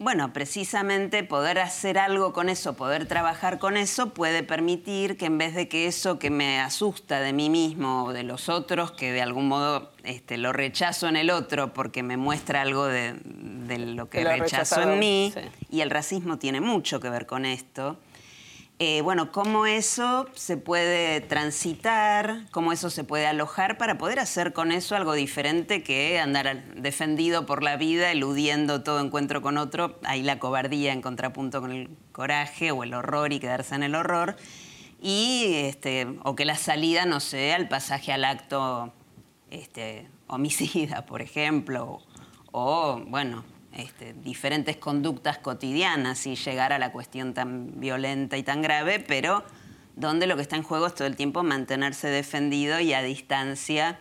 bueno, 0.00 0.32
precisamente 0.32 1.22
poder 1.24 1.58
hacer 1.58 1.98
algo 1.98 2.32
con 2.32 2.48
eso, 2.48 2.72
poder 2.72 3.04
trabajar 3.04 3.58
con 3.58 3.76
eso, 3.76 4.14
puede 4.14 4.42
permitir 4.42 5.18
que 5.18 5.26
en 5.26 5.36
vez 5.36 5.54
de 5.54 5.68
que 5.68 5.86
eso 5.86 6.18
que 6.18 6.30
me 6.30 6.58
asusta 6.58 7.20
de 7.20 7.34
mí 7.34 7.50
mismo 7.50 8.04
o 8.04 8.12
de 8.14 8.22
los 8.22 8.48
otros, 8.48 8.92
que 8.92 9.12
de 9.12 9.20
algún 9.20 9.46
modo 9.46 9.92
este, 10.02 10.38
lo 10.38 10.54
rechazo 10.54 11.06
en 11.06 11.16
el 11.16 11.28
otro 11.28 11.74
porque 11.74 12.02
me 12.02 12.16
muestra 12.16 12.62
algo 12.62 12.86
de, 12.86 13.14
lo 13.76 14.08
que 14.08 14.24
rechazo 14.24 14.80
en 14.80 14.98
mí, 14.98 15.34
y 15.68 15.82
el 15.82 15.90
racismo 15.90 16.38
tiene 16.38 16.62
mucho 16.62 16.98
que 16.98 17.10
ver 17.10 17.26
con 17.26 17.44
esto, 17.44 17.98
eh, 18.82 19.02
bueno, 19.02 19.30
cómo 19.30 19.66
eso 19.66 20.26
se 20.34 20.56
puede 20.56 21.20
transitar, 21.20 22.46
cómo 22.50 22.72
eso 22.72 22.88
se 22.88 23.04
puede 23.04 23.26
alojar 23.26 23.76
para 23.76 23.98
poder 23.98 24.18
hacer 24.18 24.54
con 24.54 24.72
eso 24.72 24.96
algo 24.96 25.12
diferente 25.12 25.82
que 25.82 26.18
andar 26.18 26.64
defendido 26.76 27.44
por 27.44 27.62
la 27.62 27.76
vida, 27.76 28.10
eludiendo 28.10 28.82
todo 28.82 29.00
encuentro 29.00 29.42
con 29.42 29.58
otro, 29.58 29.98
ahí 30.02 30.22
la 30.22 30.38
cobardía 30.38 30.94
en 30.94 31.02
contrapunto 31.02 31.60
con 31.60 31.72
el 31.72 31.90
coraje 32.12 32.70
o 32.70 32.82
el 32.82 32.94
horror 32.94 33.34
y 33.34 33.38
quedarse 33.38 33.74
en 33.74 33.82
el 33.82 33.94
horror, 33.94 34.36
y 34.98 35.56
este, 35.56 36.06
o 36.22 36.34
que 36.34 36.46
la 36.46 36.56
salida 36.56 37.04
no 37.04 37.20
sea 37.20 37.56
el 37.56 37.68
pasaje 37.68 38.14
al 38.14 38.24
acto 38.24 38.94
este, 39.50 40.08
homicida, 40.26 41.04
por 41.04 41.20
ejemplo, 41.20 42.00
o 42.50 42.98
bueno, 43.08 43.44
este, 43.72 44.14
diferentes 44.14 44.76
conductas 44.76 45.38
cotidianas 45.38 46.26
y 46.26 46.34
llegar 46.34 46.72
a 46.72 46.78
la 46.78 46.92
cuestión 46.92 47.34
tan 47.34 47.80
violenta 47.80 48.36
y 48.36 48.42
tan 48.42 48.62
grave, 48.62 48.98
pero 49.00 49.44
donde 49.96 50.26
lo 50.26 50.36
que 50.36 50.42
está 50.42 50.56
en 50.56 50.62
juego 50.62 50.86
es 50.86 50.94
todo 50.94 51.06
el 51.06 51.16
tiempo 51.16 51.42
mantenerse 51.42 52.08
defendido 52.08 52.80
y 52.80 52.92
a 52.92 53.02
distancia 53.02 53.98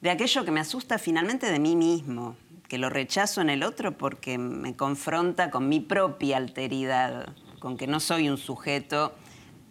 de 0.00 0.10
aquello 0.10 0.44
que 0.44 0.50
me 0.50 0.60
asusta 0.60 0.98
finalmente 0.98 1.50
de 1.50 1.58
mí 1.58 1.74
mismo, 1.74 2.36
que 2.68 2.78
lo 2.78 2.90
rechazo 2.90 3.40
en 3.40 3.50
el 3.50 3.62
otro 3.62 3.96
porque 3.96 4.38
me 4.38 4.76
confronta 4.76 5.50
con 5.50 5.68
mi 5.68 5.80
propia 5.80 6.36
alteridad, 6.36 7.34
con 7.58 7.76
que 7.76 7.86
no 7.86 7.98
soy 7.98 8.28
un 8.28 8.38
sujeto 8.38 9.14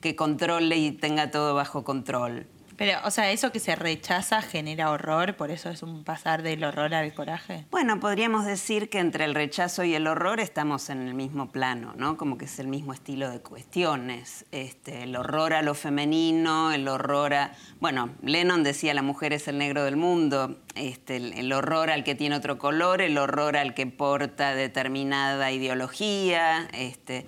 que 0.01 0.16
controle 0.16 0.77
y 0.77 0.92
tenga 0.92 1.32
todo 1.32 1.54
bajo 1.54 1.84
control. 1.84 2.48
Pero, 2.77 3.00
o 3.05 3.12
sea, 3.12 3.31
eso 3.31 3.51
que 3.51 3.60
se 3.60 3.75
rechaza 3.75 4.43
genera 4.43 4.91
horror, 4.91 5.36
por 5.36 5.50
eso 5.50 5.72
es 5.72 5.81
un 5.81 6.03
pasar 6.03 6.43
del 6.43 6.63
horror 6.63 6.93
al 6.93 7.12
coraje. 7.12 7.65
Bueno, 7.72 8.00
podríamos 8.00 8.46
decir 8.46 8.89
que 8.89 9.00
entre 9.00 9.25
el 9.25 9.34
rechazo 9.34 9.84
y 9.84 9.96
el 9.96 10.05
horror 10.05 10.39
estamos 10.39 10.91
en 10.91 11.01
el 11.07 11.15
mismo 11.15 11.51
plano, 11.51 11.93
¿no? 11.98 12.17
Como 12.17 12.38
que 12.38 12.46
es 12.46 12.60
el 12.60 12.67
mismo 12.67 12.93
estilo 12.93 13.31
de 13.31 13.39
cuestiones. 13.39 14.46
Este, 14.51 15.03
el 15.03 15.15
horror 15.15 15.53
a 15.53 15.63
lo 15.63 15.74
femenino, 15.74 16.72
el 16.72 16.88
horror 16.88 17.34
a. 17.34 17.51
Bueno, 17.79 18.12
Lennon 18.22 18.63
decía 18.63 18.93
la 18.93 19.01
mujer 19.01 19.34
es 19.34 19.48
el 19.48 19.57
negro 19.57 19.84
del 19.84 19.98
mundo. 19.98 20.60
Este, 20.75 21.17
el, 21.17 21.51
horror 21.53 21.89
al 21.89 22.03
que 22.03 22.13
tiene 22.13 22.36
otro 22.36 22.60
color, 22.60 23.01
el 23.01 23.17
horror 23.17 23.57
al 23.57 23.74
que 23.74 23.88
porta 23.88 24.53
determinada 24.53 25.51
ideología. 25.51 26.67
Este, 26.74 27.25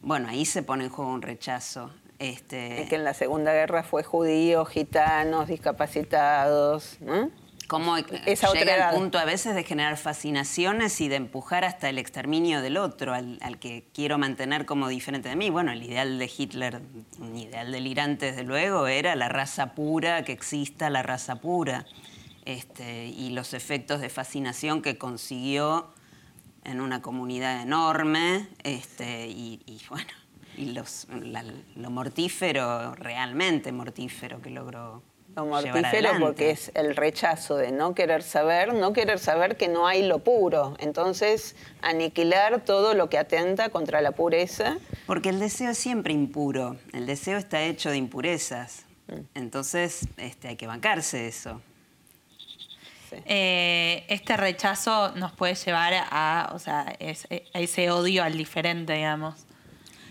bueno, 0.00 0.28
ahí 0.28 0.46
se 0.46 0.62
pone 0.62 0.84
en 0.84 0.90
juego 0.90 1.12
un 1.12 1.20
rechazo. 1.20 1.92
Este... 2.20 2.86
que 2.88 2.96
en 2.96 3.04
la 3.04 3.14
Segunda 3.14 3.52
Guerra 3.52 3.82
fue 3.82 4.04
judíos, 4.04 4.68
gitanos, 4.68 5.48
discapacitados. 5.48 6.98
¿no? 7.00 7.30
Cómo 7.66 7.96
Esa 7.96 8.52
llega 8.52 8.88
al 8.88 8.96
punto 8.96 9.18
a 9.18 9.24
veces 9.24 9.54
de 9.54 9.62
generar 9.62 9.96
fascinaciones 9.96 11.00
y 11.00 11.08
de 11.08 11.14
empujar 11.14 11.64
hasta 11.64 11.88
el 11.88 11.98
exterminio 11.98 12.62
del 12.62 12.76
otro, 12.76 13.14
al, 13.14 13.38
que 13.60 13.86
quiero 13.94 14.18
mantener 14.18 14.66
como 14.66 14.88
diferente 14.88 15.28
de 15.28 15.36
mí. 15.36 15.50
Bueno, 15.50 15.70
el 15.70 15.82
ideal 15.82 16.18
de 16.18 16.30
Hitler, 16.36 16.82
un 17.20 17.36
ideal 17.36 17.70
delirante 17.70 18.26
desde 18.26 18.42
luego, 18.42 18.88
era 18.88 19.14
la 19.14 19.28
raza 19.28 19.74
pura, 19.74 20.24
que 20.24 20.32
exista 20.32 20.90
la 20.90 21.04
raza 21.04 21.36
pura. 21.36 21.86
Este, 22.44 23.06
y 23.06 23.30
los 23.30 23.54
efectos 23.54 24.00
de 24.00 24.08
fascinación 24.08 24.82
que 24.82 24.98
consiguió 24.98 25.94
en 26.64 26.80
una 26.80 27.00
comunidad 27.00 27.62
enorme, 27.62 28.48
este, 28.64 29.28
y, 29.28 29.62
y 29.64 29.80
bueno, 29.88 30.10
y 30.56 30.72
los, 30.72 31.06
lo 31.76 31.90
mortífero, 31.90 32.94
realmente 32.94 33.72
mortífero 33.72 34.40
que 34.40 34.50
logró. 34.50 35.02
Lo 35.36 35.46
mortífero 35.46 36.10
porque 36.18 36.50
es 36.50 36.72
el 36.74 36.96
rechazo 36.96 37.56
de 37.56 37.70
no 37.70 37.94
querer 37.94 38.22
saber, 38.22 38.74
no 38.74 38.92
querer 38.92 39.18
saber 39.18 39.56
que 39.56 39.68
no 39.68 39.86
hay 39.86 40.06
lo 40.06 40.18
puro. 40.18 40.74
Entonces, 40.80 41.54
aniquilar 41.82 42.64
todo 42.64 42.94
lo 42.94 43.08
que 43.08 43.18
atenta 43.18 43.68
contra 43.68 44.00
la 44.00 44.12
pureza. 44.12 44.78
Porque 45.06 45.28
el 45.28 45.38
deseo 45.38 45.70
es 45.70 45.78
siempre 45.78 46.12
impuro, 46.12 46.76
el 46.92 47.06
deseo 47.06 47.38
está 47.38 47.62
hecho 47.62 47.90
de 47.90 47.96
impurezas. 47.96 48.86
Mm. 49.06 49.20
Entonces, 49.34 50.08
este, 50.16 50.48
hay 50.48 50.56
que 50.56 50.66
bancarse 50.66 51.28
eso. 51.28 51.60
Eh, 53.24 54.04
este 54.08 54.36
rechazo 54.36 55.12
nos 55.16 55.32
puede 55.32 55.54
llevar 55.54 55.94
a, 56.10 56.50
o 56.54 56.58
sea, 56.58 56.80
a 56.82 57.60
ese 57.60 57.90
odio 57.90 58.22
al 58.22 58.36
diferente, 58.36 58.92
digamos. 58.92 59.46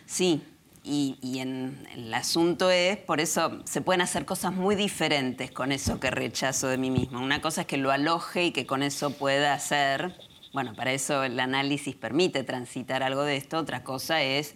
Sí, 0.10 0.42
y, 0.84 1.38
en, 1.40 1.88
el 1.94 2.12
asunto 2.16 2.72
es, 2.72 2.98
por 2.98 3.20
eso 3.20 3.62
se 3.66 3.82
pueden 3.82 4.02
hacer 4.02 4.26
cosas 4.26 4.54
muy 4.54 4.74
diferentes 4.74 5.52
con 5.52 5.72
eso 5.72 6.00
que 6.00 6.10
rechazo 6.10 6.68
de 6.68 6.80
mí 6.80 6.90
mismo. 6.90 7.20
Una 7.20 7.42
cosa 7.42 7.62
es 7.62 7.68
que 7.68 7.78
lo 7.78 7.92
aloje 7.92 8.46
y 8.46 8.52
que 8.52 8.66
con 8.66 8.82
eso 8.82 9.12
pueda 9.12 9.54
hacer, 9.54 10.16
bueno, 10.52 10.74
para 10.74 10.94
eso 10.94 11.24
el 11.24 11.40
análisis 11.40 11.96
permite 11.96 12.44
transitar 12.44 13.04
algo 13.04 13.22
de 13.22 13.38
esto, 13.38 13.60
otra 13.60 13.84
cosa 13.84 14.24
es 14.24 14.56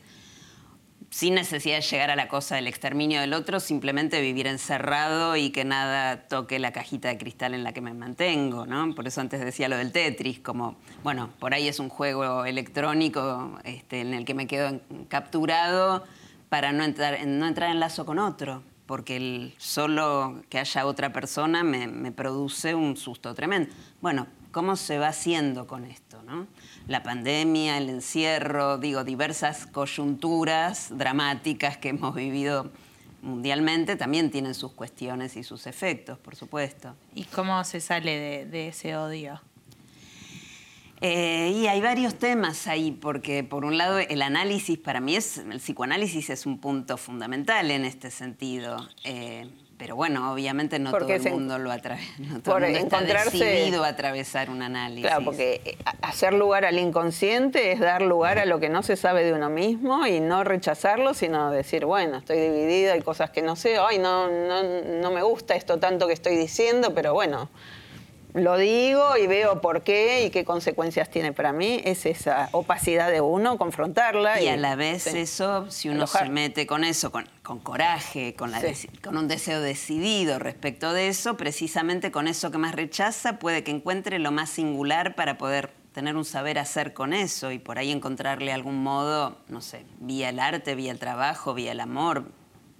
sin 1.13 1.35
necesidad 1.35 1.75
de 1.75 1.81
llegar 1.83 2.09
a 2.09 2.15
la 2.15 2.27
cosa 2.27 2.55
del 2.55 2.65
exterminio 2.65 3.21
del 3.21 3.33
otro, 3.33 3.59
simplemente 3.59 4.19
vivir 4.19 4.47
encerrado 4.47 5.35
y 5.35 5.51
que 5.51 5.63
nada 5.63 6.27
toque 6.27 6.57
la 6.57 6.71
cajita 6.71 7.07
de 7.09 7.19
cristal 7.19 7.53
en 7.53 7.63
la 7.63 7.71
que 7.71 7.81
me 7.81 7.93
mantengo, 7.93 8.65
¿no? 8.65 8.95
Por 8.95 9.05
eso 9.05 9.21
antes 9.21 9.39
decía 9.39 9.69
lo 9.69 9.77
del 9.77 9.91
Tetris, 9.91 10.39
como, 10.39 10.75
bueno, 11.03 11.29
por 11.37 11.53
ahí 11.53 11.67
es 11.67 11.79
un 11.79 11.89
juego 11.89 12.45
electrónico 12.45 13.59
este, 13.63 14.01
en 14.01 14.15
el 14.15 14.25
que 14.25 14.33
me 14.33 14.47
quedo 14.47 14.79
capturado 15.07 16.03
para 16.49 16.71
no 16.71 16.83
entrar, 16.83 17.23
no 17.27 17.45
entrar 17.45 17.69
en 17.69 17.79
lazo 17.79 18.07
con 18.07 18.17
otro, 18.17 18.63
porque 18.87 19.15
el 19.15 19.53
solo 19.59 20.41
que 20.49 20.57
haya 20.57 20.87
otra 20.87 21.13
persona 21.13 21.63
me, 21.63 21.85
me 21.85 22.11
produce 22.11 22.73
un 22.73 22.97
susto 22.97 23.35
tremendo. 23.35 23.71
Bueno, 24.01 24.25
¿cómo 24.51 24.75
se 24.75 24.97
va 24.97 25.09
haciendo 25.09 25.67
con 25.67 25.85
esto, 25.85 26.23
no? 26.23 26.47
La 26.87 27.03
pandemia, 27.03 27.77
el 27.77 27.89
encierro, 27.89 28.77
digo, 28.77 29.03
diversas 29.03 29.65
coyunturas 29.67 30.89
dramáticas 30.97 31.77
que 31.77 31.89
hemos 31.89 32.13
vivido 32.13 32.71
mundialmente 33.21 33.95
también 33.95 34.29
tienen 34.29 34.53
sus 34.53 34.73
cuestiones 34.73 35.37
y 35.37 35.43
sus 35.43 35.65
efectos, 35.65 36.19
por 36.19 36.35
supuesto. 36.35 36.93
¿Y 37.15 37.23
cómo 37.23 37.63
se 37.63 37.79
sale 37.79 38.45
de, 38.45 38.67
ese 38.67 38.97
odio? 38.97 39.41
Eh, 40.99 41.53
y 41.55 41.67
hay 41.67 41.81
varios 41.81 42.15
temas 42.15 42.67
ahí, 42.67 42.91
porque 42.91 43.43
por 43.43 43.65
un 43.65 43.77
lado 43.77 43.97
el 43.97 44.21
análisis 44.21 44.77
para 44.77 44.99
mí 44.99 45.15
es, 45.15 45.37
el 45.37 45.59
psicoanálisis 45.59 46.29
es 46.29 46.45
un 46.45 46.59
punto 46.59 46.97
fundamental 46.97 47.71
en 47.71 47.85
este 47.85 48.11
sentido. 48.11 48.89
Eh, 49.03 49.49
pero 49.83 49.97
bueno, 49.97 50.31
obviamente 50.31 50.79
no 50.79 50.91
todo 50.91 51.09
el 51.11 51.29
mundo 51.29 51.57
lo 51.57 51.69
atraviesa. 51.69 52.13
No 52.19 52.41
todo 52.41 52.55
el 52.59 52.71
mundo 52.71 52.79
está 52.79 53.01
decidido 53.01 53.83
a 53.83 53.89
atravesar 53.89 54.49
un 54.49 54.61
análisis. 54.61 55.05
Claro, 55.05 55.25
porque 55.25 55.59
eh, 55.65 55.77
hacer 56.01 56.33
lugar 56.33 56.63
al 56.63 56.79
inconsciente 56.79 57.73
es 57.73 57.81
dar 57.81 58.01
lugar 58.01 58.39
a 58.39 58.45
lo 58.45 58.61
que 58.61 58.69
no 58.69 58.81
se 58.81 58.95
sabe 58.95 59.25
de 59.25 59.33
uno 59.33 59.49
mismo 59.49 60.07
y 60.07 60.21
no 60.21 60.45
rechazarlo, 60.45 61.13
sino 61.13 61.51
decir, 61.51 61.83
bueno, 61.83 62.19
estoy 62.19 62.39
dividida, 62.39 62.93
hay 62.93 63.01
cosas 63.01 63.29
que 63.31 63.41
no 63.41 63.57
sé, 63.57 63.77
ay, 63.77 63.97
no, 63.97 64.29
no, 64.29 64.63
no 64.63 65.11
me 65.11 65.21
gusta 65.21 65.53
esto 65.55 65.77
tanto 65.79 66.07
que 66.07 66.13
estoy 66.13 66.37
diciendo, 66.37 66.93
pero 66.93 67.13
bueno, 67.13 67.49
lo 68.33 68.57
digo 68.57 69.15
y 69.17 69.27
veo 69.27 69.61
por 69.61 69.83
qué 69.83 70.25
y 70.25 70.29
qué 70.31 70.43
consecuencias 70.43 71.09
tiene 71.09 71.33
para 71.33 71.53
mí, 71.53 71.81
es 71.85 72.05
esa 72.05 72.49
opacidad 72.51 73.11
de 73.11 73.21
uno, 73.21 73.57
confrontarla. 73.57 74.41
Y, 74.41 74.47
a 74.47 74.57
la 74.57 74.75
vez 74.75 75.07
eso, 75.07 75.69
si 75.69 75.89
uno 75.89 76.07
se 76.07 76.29
mete 76.29 76.65
con 76.65 76.83
eso, 76.83 77.11
con, 77.11 77.25
coraje, 77.59 78.33
con, 78.33 78.51
con 79.03 79.17
un 79.17 79.27
deseo 79.27 79.61
decidido 79.61 80.39
respecto 80.39 80.93
de 80.93 81.09
eso, 81.09 81.37
precisamente 81.37 82.11
con 82.11 82.27
eso 82.27 82.49
que 82.49 82.57
más 82.57 82.73
rechaza, 82.73 83.37
puede 83.37 83.63
que 83.63 83.71
encuentre 83.71 84.17
lo 84.17 84.31
más 84.31 84.49
singular 84.49 85.15
para 85.15 85.37
poder 85.37 85.71
tener 85.93 86.15
un 86.15 86.25
saber 86.25 86.57
hacer 86.57 86.93
con 86.93 87.13
eso 87.13 87.51
y 87.51 87.59
por 87.59 87.77
ahí 87.77 87.91
encontrarle 87.91 88.51
algún 88.51 88.81
modo, 88.81 89.37
no 89.47 89.61
sé, 89.61 89.85
vía 89.99 90.29
el 90.29 90.39
arte, 90.39 90.73
vía 90.73 90.91
el 90.91 90.97
trabajo, 90.97 91.53
vía 91.53 91.71
el 91.71 91.79
amor, 91.79 92.25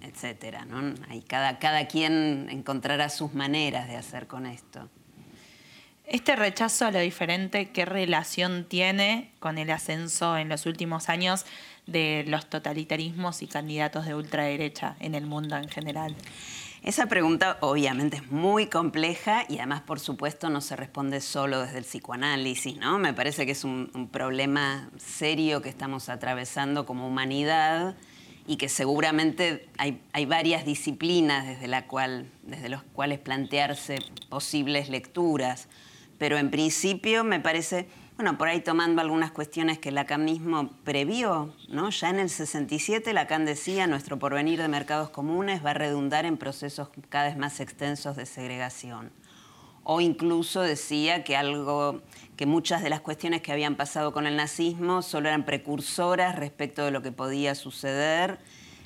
etcétera, 0.00 0.64
¿no? 0.64 0.94
Ahí 1.08 1.22
cada, 1.22 1.60
cada 1.60 1.86
quien 1.86 2.48
encontrará 2.50 3.08
sus 3.08 3.32
maneras 3.34 3.86
de 3.86 3.96
hacer 3.96 4.26
con 4.26 4.46
esto. 4.46 4.90
Este 6.06 6.36
rechazo 6.36 6.84
a 6.84 6.90
lo 6.90 7.00
diferente, 7.00 7.70
¿qué 7.70 7.86
relación 7.86 8.66
tiene 8.68 9.32
con 9.40 9.56
el 9.56 9.70
ascenso 9.70 10.36
en 10.36 10.50
los 10.50 10.66
últimos 10.66 11.08
años 11.08 11.46
de 11.86 12.24
los 12.28 12.44
totalitarismos 12.46 13.40
y 13.40 13.46
candidatos 13.46 14.04
de 14.04 14.14
ultraderecha 14.14 14.96
en 15.00 15.14
el 15.14 15.24
mundo 15.24 15.56
en 15.56 15.66
general? 15.70 16.14
Esa 16.82 17.06
pregunta 17.06 17.56
obviamente 17.62 18.18
es 18.18 18.30
muy 18.30 18.66
compleja 18.66 19.46
y 19.48 19.56
además, 19.56 19.80
por 19.80 19.98
supuesto, 19.98 20.50
no 20.50 20.60
se 20.60 20.76
responde 20.76 21.22
solo 21.22 21.62
desde 21.62 21.78
el 21.78 21.84
psicoanálisis, 21.84 22.76
¿no? 22.76 22.98
Me 22.98 23.14
parece 23.14 23.46
que 23.46 23.52
es 23.52 23.64
un, 23.64 24.10
problema 24.12 24.90
serio 24.98 25.62
que 25.62 25.70
estamos 25.70 26.10
atravesando 26.10 26.84
como 26.84 27.08
humanidad 27.08 27.96
y 28.46 28.56
que 28.56 28.68
seguramente 28.68 29.66
hay, 29.78 30.02
hay 30.12 30.26
varias 30.26 30.66
disciplinas 30.66 31.46
desde, 31.46 31.66
la 31.66 31.86
cual, 31.86 32.30
desde 32.42 32.68
las 32.68 32.82
cuales 32.82 33.18
plantearse 33.20 34.00
posibles 34.28 34.90
lecturas 34.90 35.68
pero 36.18 36.38
en 36.38 36.50
principio 36.50 37.24
me 37.24 37.40
parece, 37.40 37.88
bueno, 38.16 38.38
por 38.38 38.48
ahí 38.48 38.60
tomando 38.60 39.00
algunas 39.00 39.32
cuestiones 39.32 39.78
que 39.78 39.90
Lacan 39.90 40.24
mismo 40.24 40.70
previó, 40.84 41.54
¿no? 41.68 41.90
Ya 41.90 42.10
en 42.10 42.20
el 42.20 42.30
67 42.30 43.12
Lacan 43.12 43.44
decía, 43.44 43.86
nuestro 43.86 44.18
porvenir 44.18 44.60
de 44.60 44.68
mercados 44.68 45.10
comunes 45.10 45.64
va 45.64 45.70
a 45.70 45.74
redundar 45.74 46.24
en 46.24 46.36
procesos 46.36 46.88
cada 47.08 47.26
vez 47.26 47.36
más 47.36 47.60
extensos 47.60 48.16
de 48.16 48.26
segregación. 48.26 49.10
O 49.82 50.00
incluso 50.00 50.62
decía 50.62 51.24
que 51.24 51.36
algo, 51.36 52.00
que 52.36 52.46
muchas 52.46 52.82
de 52.82 52.88
las 52.88 53.00
cuestiones 53.00 53.42
que 53.42 53.52
habían 53.52 53.76
pasado 53.76 54.12
con 54.12 54.26
el 54.26 54.36
nazismo 54.36 55.02
solo 55.02 55.28
eran 55.28 55.44
precursoras 55.44 56.36
respecto 56.36 56.84
de 56.84 56.90
lo 56.90 57.02
que 57.02 57.12
podía 57.12 57.54
suceder 57.54 58.38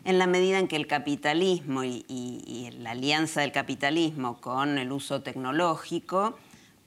en 0.04 0.18
la 0.18 0.26
medida 0.26 0.58
en 0.58 0.66
que 0.66 0.76
el 0.76 0.86
capitalismo 0.86 1.84
y, 1.84 2.04
y 2.08 2.70
la 2.78 2.92
alianza 2.92 3.42
del 3.42 3.52
capitalismo 3.52 4.40
con 4.40 4.78
el 4.78 4.90
uso 4.90 5.22
tecnológico 5.22 6.36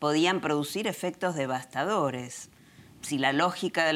podían 0.01 0.41
producir 0.41 0.87
efectos 0.87 1.35
devastadores. 1.35 2.49
Si 3.01 3.19
la 3.19 3.33
lógica 3.33 3.91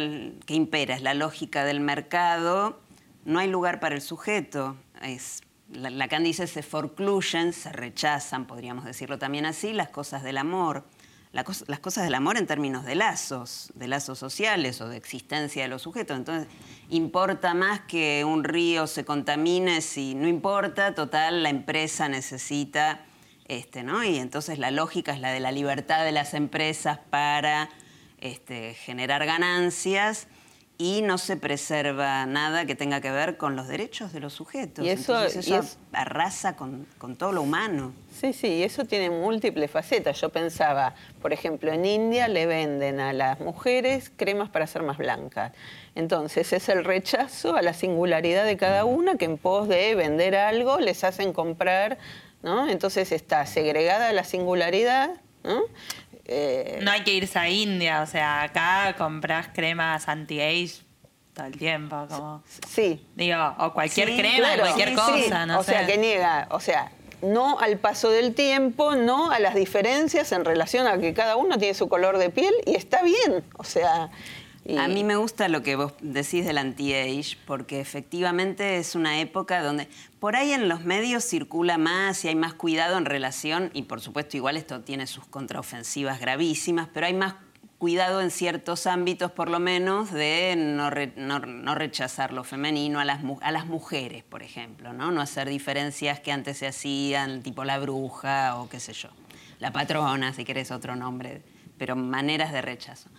que 0.45 0.53
impera 0.53 0.93
es 0.93 1.01
la 1.01 1.15
lógica 1.15 1.63
del 1.65 1.79
mercado, 1.79 2.79
no 3.25 3.39
hay 3.39 3.49
lugar 3.49 3.79
para 3.79 3.95
el 3.95 4.01
sujeto. 4.01 4.75
Es, 5.01 5.41
Lacan 5.73 6.23
dice 6.23 6.45
se 6.45 6.61
forcluyen, 6.61 7.53
se 7.53 7.71
rechazan, 7.71 8.45
podríamos 8.45 8.85
decirlo 8.85 9.17
también 9.17 9.47
así, 9.47 9.73
las 9.73 9.89
cosas 9.89 10.21
del 10.21 10.37
amor. 10.37 10.85
las 11.31 11.79
cosas 11.79 12.03
del 12.03 12.13
amor 12.13 12.37
en 12.37 12.45
términos 12.45 12.85
de 12.85 12.93
lazos, 12.93 13.71
de 13.73 13.87
lazos 13.87 14.19
sociales 14.19 14.81
o 14.81 14.87
de 14.87 14.97
existencia 14.97 15.63
de 15.63 15.69
los 15.69 15.81
sujetos. 15.81 16.17
Entonces, 16.17 16.47
importa 16.91 17.55
más 17.55 17.81
que 17.81 18.23
un 18.23 18.43
río 18.43 18.85
se 18.85 19.05
contamine 19.05 19.81
si 19.81 20.13
no 20.13 20.27
importa, 20.27 20.93
total, 20.93 21.41
la 21.41 21.49
empresa 21.49 22.07
necesita 22.07 23.03
este, 23.47 23.83
¿no? 23.83 24.03
Y 24.03 24.17
entonces 24.17 24.59
la 24.59 24.71
lógica 24.71 25.13
es 25.13 25.19
la 25.19 25.31
de 25.31 25.39
la 25.39 25.51
libertad 25.51 26.03
de 26.03 26.11
las 26.11 26.33
empresas 26.33 26.99
para 27.09 27.69
este, 28.19 28.73
generar 28.73 29.25
ganancias 29.25 30.27
y 30.77 31.01
no 31.03 31.17
se 31.17 31.37
preserva 31.37 32.25
nada 32.25 32.65
que 32.65 32.75
tenga 32.75 32.99
que 32.99 33.09
ver 33.09 33.37
con 33.37 33.55
los 33.55 33.67
derechos 33.67 34.11
de 34.11 34.19
los 34.19 34.33
sujetos. 34.33 34.83
Y 34.83 34.89
eso, 34.89 35.15
arrasa 35.93 36.57
con, 36.57 36.85
todo 37.17 37.31
lo 37.31 37.43
humano. 37.43 37.93
Sí, 38.11 38.33
sí, 38.33 38.47
y 38.47 38.63
eso 38.63 38.83
tiene 38.83 39.09
múltiples 39.09 39.71
facetas. 39.71 40.19
Yo 40.19 40.29
pensaba, 40.29 40.93
por 41.21 41.31
ejemplo, 41.31 41.71
en 41.71 41.85
India 41.85 42.27
le 42.27 42.45
venden 42.45 42.99
a 42.99 43.13
las 43.13 43.39
mujeres 43.39 44.11
cremas 44.15 44.49
para 44.49 44.67
ser 44.67 44.83
más 44.83 44.97
blancas. 44.97 45.53
Entonces 45.95 46.51
es 46.51 46.67
el 46.67 46.83
rechazo 46.83 47.55
a 47.55 47.61
la 47.61 47.73
singularidad 47.73 48.43
de 48.43 48.57
cada 48.57 48.83
una 48.83 49.15
que 49.15 49.25
en 49.25 49.37
pos 49.37 49.69
de 49.69 49.95
vender 49.95 50.35
algo 50.35 50.79
les 50.79 51.05
hacen 51.05 51.31
comprar, 51.31 51.97
¿no? 52.45 52.69
Entonces 52.69 53.11
está 53.11 53.45
segregada 53.47 54.13
la 54.13 54.23
singularidad, 54.23 55.09
¿no? 55.43 55.63
Eh, 56.25 56.79
no 56.83 56.91
hay 56.91 57.03
que 57.03 57.13
irse 57.13 57.39
a 57.39 57.49
India, 57.49 58.03
o 58.03 58.05
sea, 58.05 58.43
acá 58.43 58.95
compras 58.97 59.49
cremas 59.51 60.07
anti-age 60.07 60.83
todo 61.33 61.47
el 61.47 61.57
tiempo, 61.57 62.05
como... 62.07 62.43
Sí. 62.69 63.03
Digo, 63.15 63.55
o 63.57 63.73
cualquier 63.73 64.15
crema, 64.15 64.57
cualquier 64.59 64.93
cosa, 64.93 65.47
no 65.47 65.59
o 65.59 65.63
sea, 65.63 65.87
que 65.87 65.97
niega, 65.97 66.47
o 66.51 66.59
sea, 66.59 66.91
no 67.23 67.59
al 67.59 67.77
paso 67.79 68.11
del 68.11 68.35
tiempo, 68.35 68.95
no 68.95 69.31
a 69.31 69.39
las 69.39 69.55
diferencias 69.55 70.31
en 70.31 70.45
relación 70.45 70.85
a 70.87 70.99
que 70.99 71.15
cada 71.15 71.37
uno 71.37 71.57
tiene 71.57 71.73
su 71.73 71.89
color 71.89 72.19
de 72.19 72.29
piel 72.29 72.53
y 72.65 72.75
está 72.75 73.01
bien, 73.01 73.43
o 73.57 73.63
sea... 73.63 74.11
A 74.79 74.87
mí 74.87 75.03
me 75.03 75.15
gusta 75.15 75.47
lo 75.47 75.61
que 75.61 75.75
vos 75.75 75.93
decís 76.01 76.43
del 76.43 76.57
anti-age, 76.57 77.37
porque 77.45 77.79
efectivamente 77.79 78.77
es 78.77 78.95
una 78.95 79.19
época 79.19 79.61
donde 79.61 79.87
por 80.19 80.35
ahí 80.35 80.53
en 80.53 80.67
los 80.67 80.83
medios 80.83 81.23
circula 81.23 81.77
más 81.77 82.25
y 82.25 82.29
hay 82.29 82.35
más 82.35 82.55
cuidado 82.55 82.97
en 82.97 83.05
relación, 83.05 83.69
y 83.73 83.83
por 83.83 84.01
supuesto 84.01 84.37
igual 84.37 84.57
esto 84.57 84.81
tiene 84.81 85.05
sus 85.05 85.25
contraofensivas 85.27 86.19
gravísimas, 86.19 86.89
pero 86.91 87.05
hay 87.05 87.13
más 87.13 87.35
cuidado 87.77 88.21
en 88.21 88.31
ciertos 88.31 88.87
ámbitos 88.87 89.31
por 89.31 89.49
lo 89.49 89.59
menos 89.59 90.11
de 90.11 90.55
no, 90.57 90.89
rechazar 91.75 92.33
lo 92.33 92.43
femenino 92.43 92.99
a 92.99 93.05
las, 93.05 93.19
a 93.41 93.51
las 93.51 93.67
mujeres, 93.67 94.23
por 94.23 94.41
ejemplo, 94.41 94.93
¿no? 94.93 95.11
no 95.11 95.21
hacer 95.21 95.47
diferencias 95.47 96.19
que 96.21 96.31
antes 96.31 96.57
se 96.57 96.65
hacían, 96.65 97.43
tipo 97.43 97.65
la 97.65 97.77
bruja 97.77 98.55
o 98.55 98.67
qué 98.67 98.79
sé 98.79 98.93
yo, 98.93 99.09
la 99.59 99.71
patrona, 99.71 100.33
si 100.33 100.43
querés 100.43 100.71
otro 100.71 100.95
nombre, 100.95 101.43
pero 101.77 101.95
maneras 101.95 102.51
de 102.51 102.63
rechazo. 102.63 103.09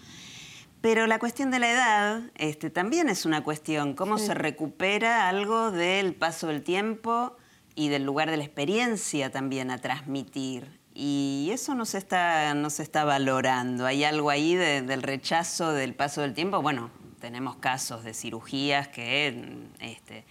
Pero 0.80 1.06
la 1.06 1.18
cuestión 1.18 1.50
de 1.50 1.58
la 1.58 1.70
edad 1.70 2.22
este, 2.36 2.70
también 2.70 3.08
es 3.08 3.24
una 3.24 3.42
cuestión, 3.42 3.94
cómo 3.94 4.18
se 4.18 4.34
recupera 4.34 5.28
algo 5.28 5.70
del 5.70 6.14
paso 6.14 6.48
del 6.48 6.62
tiempo 6.62 7.36
y 7.74 7.88
del 7.88 8.04
lugar 8.04 8.30
de 8.30 8.36
la 8.36 8.44
experiencia 8.44 9.30
también 9.30 9.70
a 9.70 9.78
transmitir. 9.78 10.80
Y 10.94 11.50
eso 11.52 11.74
no 11.74 11.84
se 11.84 11.98
está, 11.98 12.54
no 12.54 12.70
se 12.70 12.82
está 12.82 13.04
valorando. 13.04 13.84
Hay 13.84 14.04
algo 14.04 14.30
ahí 14.30 14.54
del 14.54 15.02
rechazo 15.02 15.72
del 15.72 15.94
paso 15.94 16.22
del 16.22 16.32
tiempo. 16.32 16.62
Bueno, 16.62 16.90
tenemos 17.20 17.56
casos 17.56 18.02
de 18.02 18.14
cirugías 18.14 18.88
que 18.88 19.66
este, 19.80 20.24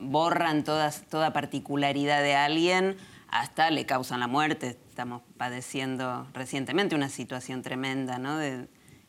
borran 0.00 0.64
toda 0.64 1.32
particularidad 1.32 2.22
de 2.22 2.34
alguien 2.34 2.96
hasta 3.28 3.70
le 3.70 3.86
causan 3.86 4.20
la 4.20 4.26
muerte. 4.26 4.78
Estamos 4.88 5.22
padeciendo 5.36 6.26
recientemente 6.34 6.94
una 6.94 7.08
situación 7.08 7.62
tremenda, 7.62 8.18
¿no? 8.18 8.38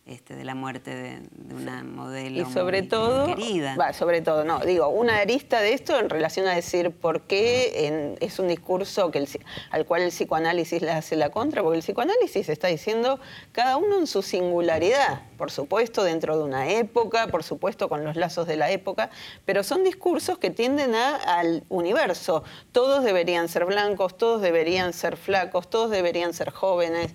Este, 0.06 0.36
de 0.36 0.44
la 0.44 0.54
muerte 0.54 0.94
de, 0.94 1.22
una 1.56 1.82
modelo 1.82 2.42
y 2.42 2.52
sobre 2.52 2.84
todo, 2.84 3.26
querida. 3.26 3.78
Va, 3.78 3.94
sobre 3.94 4.22
todo, 4.22 4.44
no, 4.44 4.60
digo, 4.60 4.90
una 4.90 5.20
arista 5.20 5.62
de 5.62 5.72
esto 5.72 5.98
en 5.98 6.10
relación 6.10 6.46
a 6.46 6.54
decir 6.54 6.92
por 6.92 7.22
qué 7.22 8.18
es 8.20 8.38
un 8.38 8.50
discurso 8.50 9.12
que 9.12 9.26
al 9.70 9.86
cual 9.86 10.02
el 10.02 10.10
psicoanálisis 10.10 10.82
le 10.82 10.92
hace 10.92 11.16
la 11.16 11.30
contra, 11.30 11.64
porque 11.64 11.78
el 11.78 11.84
psicoanálisis 11.84 12.50
está 12.50 12.68
diciendo 12.68 13.22
cada 13.54 13.78
uno 13.78 13.98
en 13.98 14.06
su 14.06 14.22
singularidad, 14.24 15.22
por 15.38 15.52
supuesto 15.52 16.04
dentro 16.04 16.38
de 16.38 16.44
una 16.44 16.70
época, 16.70 17.28
por 17.28 17.44
supuesto 17.44 17.88
con 17.88 18.04
los 18.04 18.18
lazos 18.18 18.46
de 18.46 18.58
la 18.58 18.72
época, 18.72 19.10
pero 19.46 19.64
son 19.64 19.86
discursos 19.86 20.38
que 20.38 20.50
tienden 20.50 20.96
a, 20.96 21.16
al 21.16 21.64
universo. 21.70 22.44
Todos 22.74 23.06
deberían 23.06 23.48
ser 23.48 23.64
blancos, 23.64 24.18
todos 24.18 24.42
deberían 24.42 24.92
ser 24.92 25.16
flacos, 25.16 25.70
todos 25.70 25.92
deberían 25.92 26.34
ser 26.34 26.50
jóvenes. 26.50 27.14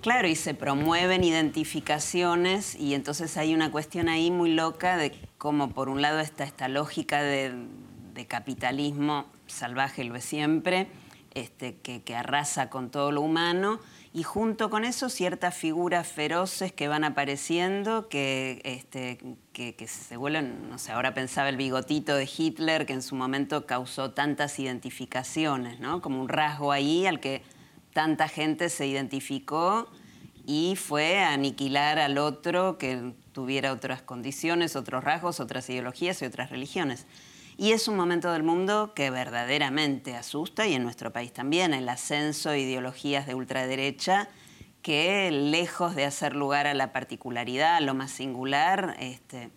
Claro, 0.00 0.28
y 0.28 0.34
se 0.34 0.54
promueven 0.54 1.24
identificaciones 1.24 2.74
y 2.74 2.94
entonces 2.94 3.36
hay 3.36 3.54
una 3.54 3.70
cuestión 3.70 4.08
ahí 4.08 4.30
muy 4.30 4.54
loca 4.54 4.96
de 4.96 5.12
cómo 5.36 5.70
por 5.70 5.90
un 5.90 6.00
lado 6.00 6.20
está 6.20 6.44
esta 6.44 6.68
lógica 6.68 7.22
de, 7.22 7.54
capitalismo 8.26 9.26
salvaje, 9.46 10.02
lo 10.02 10.16
es 10.16 10.24
siempre, 10.24 10.88
este, 11.34 11.76
que, 11.76 12.16
arrasa 12.16 12.68
con 12.68 12.90
todo 12.90 13.12
lo 13.12 13.20
humano, 13.20 13.78
y 14.12 14.24
junto 14.24 14.70
con 14.70 14.84
eso 14.84 15.08
ciertas 15.08 15.54
figuras 15.54 16.08
feroces 16.08 16.72
que 16.72 16.88
van 16.88 17.04
apareciendo, 17.04 18.08
que, 18.08 18.60
este, 18.64 19.18
que, 19.52 19.76
que, 19.76 19.86
se 19.86 20.16
vuelven, 20.16 20.68
no 20.68 20.78
sé, 20.78 20.90
ahora 20.90 21.14
pensaba 21.14 21.48
el 21.48 21.56
bigotito 21.56 22.16
de 22.16 22.28
Hitler, 22.36 22.86
que 22.86 22.94
en 22.94 23.02
su 23.02 23.14
momento 23.14 23.66
causó 23.66 24.10
tantas 24.10 24.58
identificaciones, 24.58 25.78
¿no? 25.78 26.02
Como 26.02 26.20
un 26.20 26.28
rasgo 26.28 26.72
ahí 26.72 27.06
al 27.06 27.20
que 27.20 27.42
tanta 27.98 28.28
gente 28.28 28.68
se 28.68 28.86
identificó 28.86 29.88
y 30.46 30.76
fue 30.76 31.18
a 31.18 31.32
aniquilar 31.32 31.98
al 31.98 32.18
otro 32.18 32.78
que 32.78 33.12
tuviera 33.32 33.72
otras 33.72 34.02
condiciones, 34.02 34.76
otros 34.76 35.02
rasgos, 35.02 35.40
otras 35.40 35.68
ideologías 35.68 36.22
y 36.22 36.24
otras 36.24 36.50
religiones. 36.50 37.06
Y 37.56 37.72
es 37.72 37.88
un 37.88 37.96
momento 37.96 38.32
del 38.32 38.44
mundo 38.44 38.92
que 38.94 39.10
verdaderamente 39.10 40.14
asusta, 40.14 40.68
y 40.68 40.74
en 40.74 40.84
nuestro 40.84 41.12
país 41.12 41.32
también, 41.32 41.74
el 41.74 41.88
ascenso 41.88 42.50
de 42.50 42.60
ideologías 42.60 43.26
de 43.26 43.34
ultraderecha 43.34 44.28
que, 44.80 45.32
lejos 45.32 45.96
de 45.96 46.04
hacer 46.04 46.36
lugar 46.36 46.68
a 46.68 46.74
la 46.74 46.92
particularidad, 46.92 47.74
a 47.74 47.80
lo 47.80 47.94
más 47.94 48.12
singular, 48.12 48.94
este, 49.00 49.50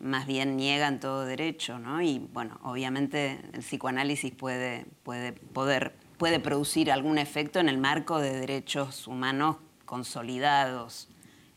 más 0.00 0.26
bien 0.26 0.56
niegan 0.56 0.98
todo 0.98 1.26
derecho. 1.26 1.78
¿no? 1.78 2.00
Y 2.00 2.20
bueno, 2.32 2.58
obviamente 2.62 3.38
el 3.52 3.60
psicoanálisis 3.60 4.32
puede, 4.32 4.86
puede 5.02 5.34
poder 5.34 5.92
puede 6.18 6.40
producir 6.40 6.90
algún 6.90 7.18
efecto 7.18 7.58
en 7.58 7.68
el 7.68 7.78
marco 7.78 8.18
de 8.18 8.38
derechos 8.38 9.06
humanos 9.06 9.56
consolidados. 9.84 11.08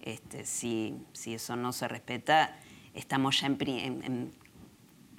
Este, 0.02 0.46
si, 0.46 0.96
eso 1.26 1.56
no 1.56 1.74
se 1.74 1.88
respeta, 1.88 2.56
estamos 2.94 3.42
ya 3.42 3.48
en, 3.48 4.32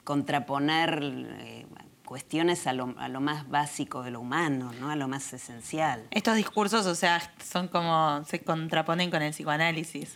contraponer 0.05 1.01
eh, 1.03 1.66
cuestiones 2.05 2.66
a 2.66 2.72
lo, 2.72 2.87
más 2.87 3.49
básico 3.49 4.03
de 4.03 4.12
lo 4.12 4.20
humano, 4.20 4.72
¿no? 4.81 4.90
a 4.90 4.96
lo 4.96 5.09
más 5.09 5.33
esencial. 5.33 6.07
Estos 6.12 6.37
discursos, 6.37 6.87
o 6.87 6.94
sea, 6.94 7.20
son 7.44 7.68
como, 7.68 8.25
se 8.25 8.40
contraponen 8.40 9.11
con 9.11 9.22
el 9.22 9.33
psicoanálisis. 9.33 10.14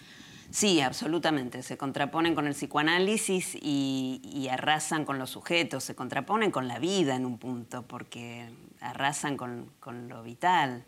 Sí, 0.50 0.80
absolutamente. 0.80 1.62
Se 1.62 1.76
contraponen 1.76 2.34
con 2.34 2.46
el 2.46 2.54
psicoanálisis 2.54 3.56
y, 3.56 4.20
y, 4.24 4.48
arrasan 4.48 5.04
con 5.04 5.18
los 5.18 5.30
sujetos, 5.30 5.84
se 5.84 5.94
contraponen 5.94 6.50
con 6.50 6.66
la 6.66 6.78
vida 6.78 7.14
en 7.14 7.24
un 7.24 7.38
punto, 7.38 7.82
porque 7.82 8.48
arrasan 8.80 9.36
con, 9.36 10.08
lo 10.08 10.22
vital. 10.22 10.84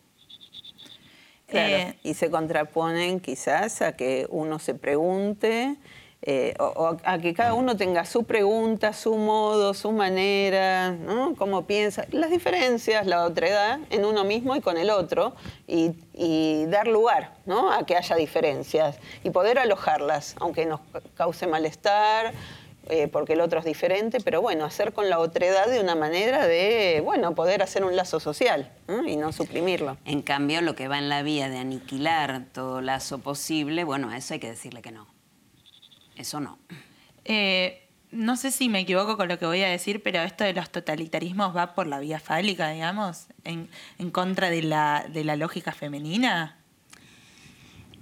Eh, 1.49 1.99
y 2.03 2.15
se 2.15 2.31
contraponen 2.31 3.21
quizás 3.21 3.83
a 3.83 3.93
que 3.93 4.27
uno 4.31 4.59
se 4.59 4.75
pregunte, 4.75 5.77
eh, 6.25 6.55
o, 6.61 6.97
a 7.05 7.19
que 7.19 7.35
cada 7.35 7.53
uno 7.53 7.77
tenga 7.77 8.05
su 8.05 8.25
pregunta, 8.25 8.93
su 8.93 9.17
modo, 9.17 9.75
su 9.75 9.91
manera, 9.91 10.93
¿no? 10.93 11.35
cómo 11.37 11.67
piensa, 11.67 12.07
las 12.13 12.31
diferencias, 12.31 13.07
la 13.07 13.25
otredad 13.25 13.81
en 13.91 14.05
uno 14.05 14.23
mismo 14.23 14.55
y 14.55 14.61
con 14.61 14.79
el 14.79 14.89
otro, 14.91 15.35
y, 15.67 15.91
y 16.15 16.67
dar 16.67 16.87
lugar 16.87 17.35
¿no? 17.45 17.73
a 17.73 17.85
que 17.85 17.97
haya 17.97 18.15
diferencias 18.15 18.99
y 19.25 19.31
poder 19.31 19.59
alojarlas, 19.59 20.37
aunque 20.39 20.65
nos 20.65 20.81
cause 21.17 21.49
malestar 21.49 22.33
eh, 22.89 23.09
porque 23.09 23.35
el 23.35 23.41
otro 23.41 23.61
es 23.61 23.65
diferente, 23.65 24.19
pero 24.21 24.43
bueno, 24.43 24.65
hacer 24.65 24.93
con 24.93 25.09
la 25.09 25.19
otredad 25.19 25.69
de 25.69 25.81
una 25.81 25.95
manera 25.95 26.47
de, 26.47 27.01
bueno, 27.05 27.35
poder 27.35 27.63
hacer 27.63 27.85
un 27.85 27.97
lazo 27.97 28.21
social 28.21 28.73
y 29.07 29.17
no 29.17 29.33
suprimirlo. 29.33 29.97
En 30.05 30.23
cambio, 30.23 30.61
lo 30.61 30.75
que 30.75 30.89
va 30.89 30.99
en 30.99 31.09
la 31.09 31.23
vía 31.23 31.49
de 31.49 31.59
aniquilar 31.59 32.47
todo 32.53 32.81
lazo 32.81 33.19
posible, 33.19 33.85
bueno, 33.85 34.11
a 34.11 34.17
eso 34.17 34.35
hay 34.35 34.41
que 34.41 34.51
decirle 34.51 34.83
que 34.83 34.91
no. 34.91 35.07
Eso 36.17 36.41
no. 36.41 36.59
Eh, 37.25 37.89
no 38.13 38.37
sé 38.37 38.51
si 38.51 38.69
me 38.69 38.81
equivoco 38.81 39.17
con 39.17 39.29
lo 39.29 39.39
que 39.39 39.47
voy 39.47 39.63
a 39.63 39.69
decir, 39.69 40.03
pero 40.03 40.21
esto 40.21 40.45
de 40.45 40.53
los 40.53 40.71
totalitarismos 40.71 41.57
va 41.57 41.75
por 41.75 41.87
la 41.87 41.99
vía 41.99 42.21
fálica, 42.21 42.71
digamos, 42.71 43.27
en, 43.45 43.69
contra 44.11 44.51
de 44.51 44.63
la, 44.63 45.37
lógica 45.37 45.73
femenina. 45.73 46.59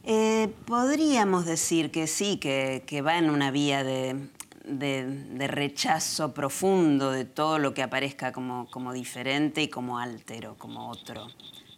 Eh, 0.02 0.48
podríamos 0.66 1.46
decir 1.46 1.92
que 1.92 2.08
sí, 2.08 2.38
que, 2.38 3.02
va 3.06 3.18
en 3.18 3.30
una 3.30 3.52
vía 3.52 3.84
de, 3.84 4.16
de, 4.64 5.46
rechazo 5.48 6.34
profundo 6.34 7.10
de 7.10 7.24
todo 7.24 7.58
lo 7.58 7.74
que 7.74 7.82
aparezca 7.82 8.32
como, 8.32 8.66
como 8.70 8.92
diferente 8.92 9.62
y 9.62 9.68
como 9.68 9.98
altero, 9.98 10.56
como 10.58 10.90
otro. 10.90 11.26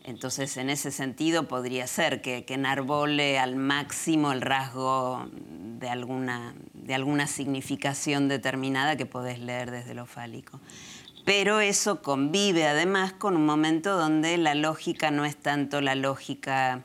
Entonces, 0.05 0.57
en 0.57 0.68
ese 0.68 0.90
sentido, 0.90 1.47
podría 1.47 1.87
ser 1.87 2.23
que, 2.23 2.45
que 2.45 2.55
enarbole 2.55 3.38
al 3.38 3.55
máximo 3.55 4.33
el 4.33 4.40
rasgo 4.40 5.29
de 5.79 5.88
alguna, 5.88 6.55
de 6.75 6.95
alguna 6.95 7.29
significación 7.29 8.29
determinada 8.29 8.97
que 8.97 9.07
podés 9.07 9.38
leer 9.38 9.71
desde 9.71 9.95
lo 9.95 10.07
fálico. 10.07 10.61
Pero 11.25 11.61
eso 11.61 12.03
convive 12.03 12.66
además 12.66 13.12
con 13.12 13.37
un 13.37 13.47
momento 13.47 13.97
donde 13.97 14.37
la 14.38 14.57
lógica 14.57 15.12
no 15.12 15.25
es 15.25 15.37
tanto 15.37 15.81
la 15.81 15.95
lógica 15.95 16.83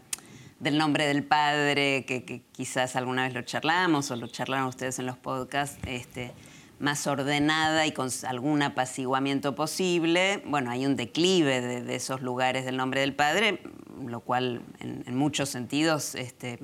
del 0.59 0.77
nombre 0.77 1.05
del 1.05 1.23
padre, 1.23 2.05
que, 2.05 2.43
quizás 2.51 2.95
alguna 2.95 3.23
vez 3.23 3.33
lo 3.33 3.41
charlamos 3.43 4.09
o 4.11 4.15
lo 4.15 4.27
charlaron 4.27 4.67
ustedes 4.67 4.99
en 4.99 5.05
los 5.05 5.17
podcasts, 5.17 5.77
este, 5.85 6.33
más 6.79 7.05
ordenada 7.07 7.85
y 7.85 7.91
con 7.91 8.09
algún 8.27 8.61
apaciguamiento 8.61 9.55
posible. 9.55 10.43
Bueno, 10.45 10.71
hay 10.71 10.85
un 10.85 10.95
declive 10.95 11.61
de, 11.61 11.95
esos 11.95 12.21
lugares 12.21 12.65
del 12.65 12.77
nombre 12.77 13.01
del 13.01 13.13
padre, 13.13 13.61
lo 14.05 14.19
cual 14.21 14.61
en, 14.79 15.15
muchos 15.15 15.49
sentidos 15.49 16.15
este, 16.15 16.59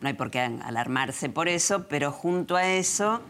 no 0.00 0.08
hay 0.08 0.14
por 0.14 0.30
qué 0.30 0.40
alarmarse 0.40 1.28
por 1.28 1.48
eso, 1.48 1.88
pero 1.88 2.12
junto 2.12 2.56
a 2.56 2.66
eso 2.66 3.22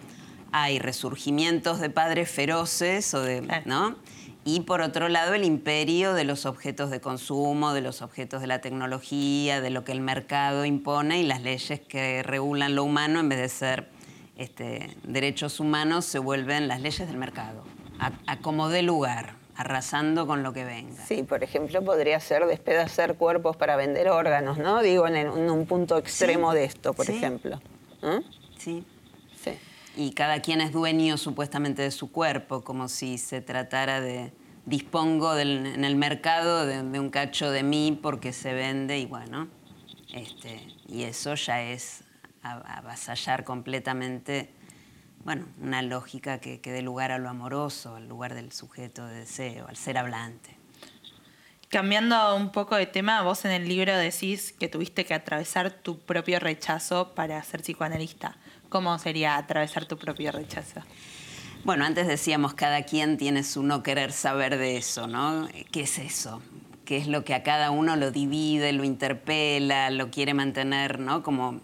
hay 0.52 0.78
resurgimientos 0.78 1.80
de 1.80 1.90
padres 1.90 2.30
feroces 2.30 3.12
o 3.14 3.22
de, 3.22 3.62
¿no? 3.64 3.96
Y 4.46 4.60
por 4.60 4.82
otro 4.82 5.08
lado, 5.08 5.32
el 5.32 5.42
imperio 5.42 6.12
de 6.12 6.24
los 6.24 6.44
objetos 6.44 6.90
de 6.90 7.00
consumo, 7.00 7.72
de 7.72 7.80
los 7.80 8.02
objetos 8.02 8.42
de 8.42 8.46
la 8.46 8.60
tecnología, 8.60 9.62
de 9.62 9.70
lo 9.70 9.84
que 9.84 9.92
el 9.92 10.02
mercado 10.02 10.66
impone 10.66 11.20
y 11.20 11.22
las 11.22 11.40
leyes 11.40 11.80
que 11.80 12.22
regulan 12.22 12.74
lo 12.74 12.84
humano, 12.84 13.20
en 13.20 13.30
vez 13.30 13.38
de 13.38 13.48
ser 13.48 13.88
este, 14.36 14.94
derechos 15.02 15.60
humanos, 15.60 16.04
se 16.04 16.18
vuelven 16.18 16.68
las 16.68 16.82
leyes 16.82 17.08
del 17.08 17.16
mercado, 17.16 17.64
a, 17.98 18.36
como 18.40 18.68
dé 18.68 18.82
lugar, 18.82 19.36
arrasando 19.56 20.26
con 20.26 20.42
lo 20.42 20.52
que 20.52 20.64
venga. 20.64 21.06
Sí, 21.06 21.22
por 21.22 21.42
ejemplo, 21.42 21.82
podría 21.82 22.20
ser 22.20 22.44
despedazar 22.44 23.14
cuerpos 23.14 23.56
para 23.56 23.76
vender 23.76 24.10
órganos, 24.10 24.58
¿no? 24.58 24.82
Digo, 24.82 25.06
en, 25.06 25.28
un 25.28 25.64
punto 25.64 25.96
extremo 25.96 26.52
de 26.52 26.64
esto, 26.64 26.92
por 26.92 27.08
ejemplo. 27.08 27.62
¿Mm? 28.02 28.20
Sí. 28.58 28.84
Y 29.96 30.12
cada 30.12 30.40
quien 30.40 30.60
es 30.60 30.72
dueño 30.72 31.16
supuestamente 31.16 31.82
de 31.82 31.90
su 31.90 32.10
cuerpo, 32.10 32.62
como 32.64 32.88
si 32.88 33.18
se 33.18 33.40
tratara 33.40 34.00
de 34.00 34.32
dispongo 34.66 35.36
en 35.36 35.84
el 35.84 35.96
mercado 35.96 36.66
de, 36.66 36.98
un 36.98 37.10
cacho 37.10 37.50
de 37.50 37.62
mí 37.62 37.98
porque 38.00 38.32
se 38.32 38.54
vende 38.54 38.98
y 38.98 39.06
bueno, 39.06 39.48
este, 40.12 40.66
y 40.88 41.02
eso 41.02 41.34
ya 41.34 41.62
es 41.62 42.04
avasallar 42.42 43.44
completamente, 43.44 44.50
bueno, 45.24 45.46
una 45.60 45.82
lógica 45.82 46.38
que, 46.38 46.60
que 46.60 46.72
dé 46.72 46.82
lugar 46.82 47.10
a 47.12 47.18
lo 47.18 47.28
amoroso, 47.28 47.96
al 47.96 48.08
lugar 48.08 48.34
del 48.34 48.52
sujeto 48.52 49.06
de 49.06 49.20
deseo, 49.20 49.66
al 49.68 49.76
ser 49.76 49.98
hablante. 49.98 50.56
Cambiando 51.68 52.36
un 52.36 52.52
poco 52.52 52.76
de 52.76 52.86
tema, 52.86 53.22
vos 53.22 53.44
en 53.44 53.50
el 53.50 53.68
libro 53.68 53.96
decís 53.96 54.52
que 54.52 54.68
tuviste 54.68 55.04
que 55.04 55.14
atravesar 55.14 55.70
tu 55.70 55.98
propio 55.98 56.38
rechazo 56.38 57.14
para 57.14 57.42
ser 57.42 57.62
psicoanalista. 57.62 58.36
¿Cómo 58.74 58.98
sería 58.98 59.36
atravesar 59.36 59.84
tu 59.84 59.96
propio 59.96 60.32
rechazo? 60.32 60.80
Bueno, 61.62 61.84
antes 61.84 62.08
decíamos, 62.08 62.54
cada 62.54 62.82
quien 62.82 63.16
tiene 63.16 63.44
su 63.44 63.62
no 63.62 63.84
querer 63.84 64.10
saber 64.10 64.58
de 64.58 64.76
eso, 64.76 65.06
¿no? 65.06 65.48
¿Qué 65.70 65.82
es 65.82 65.96
eso? 65.98 66.42
¿Qué 66.84 66.96
es 66.96 67.06
lo 67.06 67.22
que 67.22 67.34
a 67.34 67.44
cada 67.44 67.70
uno 67.70 67.94
lo 67.94 68.10
divide, 68.10 68.72
lo 68.72 68.82
interpela, 68.82 69.90
lo 69.90 70.10
quiere 70.10 70.34
mantener, 70.34 70.98
¿no? 70.98 71.22
Como 71.22 71.60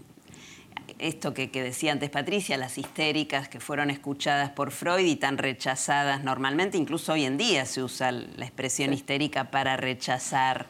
esto 1.01 1.35
que, 1.35 1.49
decía 1.49 1.91
antes 1.91 2.11
Patricia, 2.11 2.57
las 2.57 2.79
histéricas 2.79 3.49
que 3.49 3.59
fueron 3.59 3.91
escuchadas 3.91 4.51
por 4.51 4.71
Freud 4.71 5.05
y 5.05 5.17
tan 5.17 5.37
rechazadas 5.37 6.23
normalmente, 6.23 6.79
incluso 6.79 7.15
hoy 7.15 7.25
en 7.25 7.39
día 7.39 7.67
se 7.67 7.83
usa 7.83 8.13
la 8.13 8.45
expresión 8.45 8.93
histérica 8.93 9.51
para 9.51 9.77
rechazar 9.77 10.69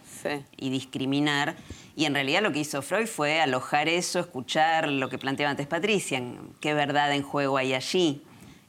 y 0.57 0.71
discriminar. 0.71 1.57
Y 2.01 2.07
en 2.07 2.15
realidad 2.15 2.41
lo 2.41 2.51
que 2.51 2.61
hizo 2.61 2.81
Freud 2.81 3.07
fue 3.07 3.43
alojar 3.43 3.87
eso, 3.87 4.21
escuchar 4.21 4.89
lo 4.89 5.11
que 5.11 5.19
planteaba 5.19 5.51
antes 5.51 5.67
Patricia, 5.67 6.23
qué 6.59 6.73
verdad 6.73 7.13
en 7.13 7.23
juego 7.23 7.59
hay 7.59 7.75
allí, 7.75 8.23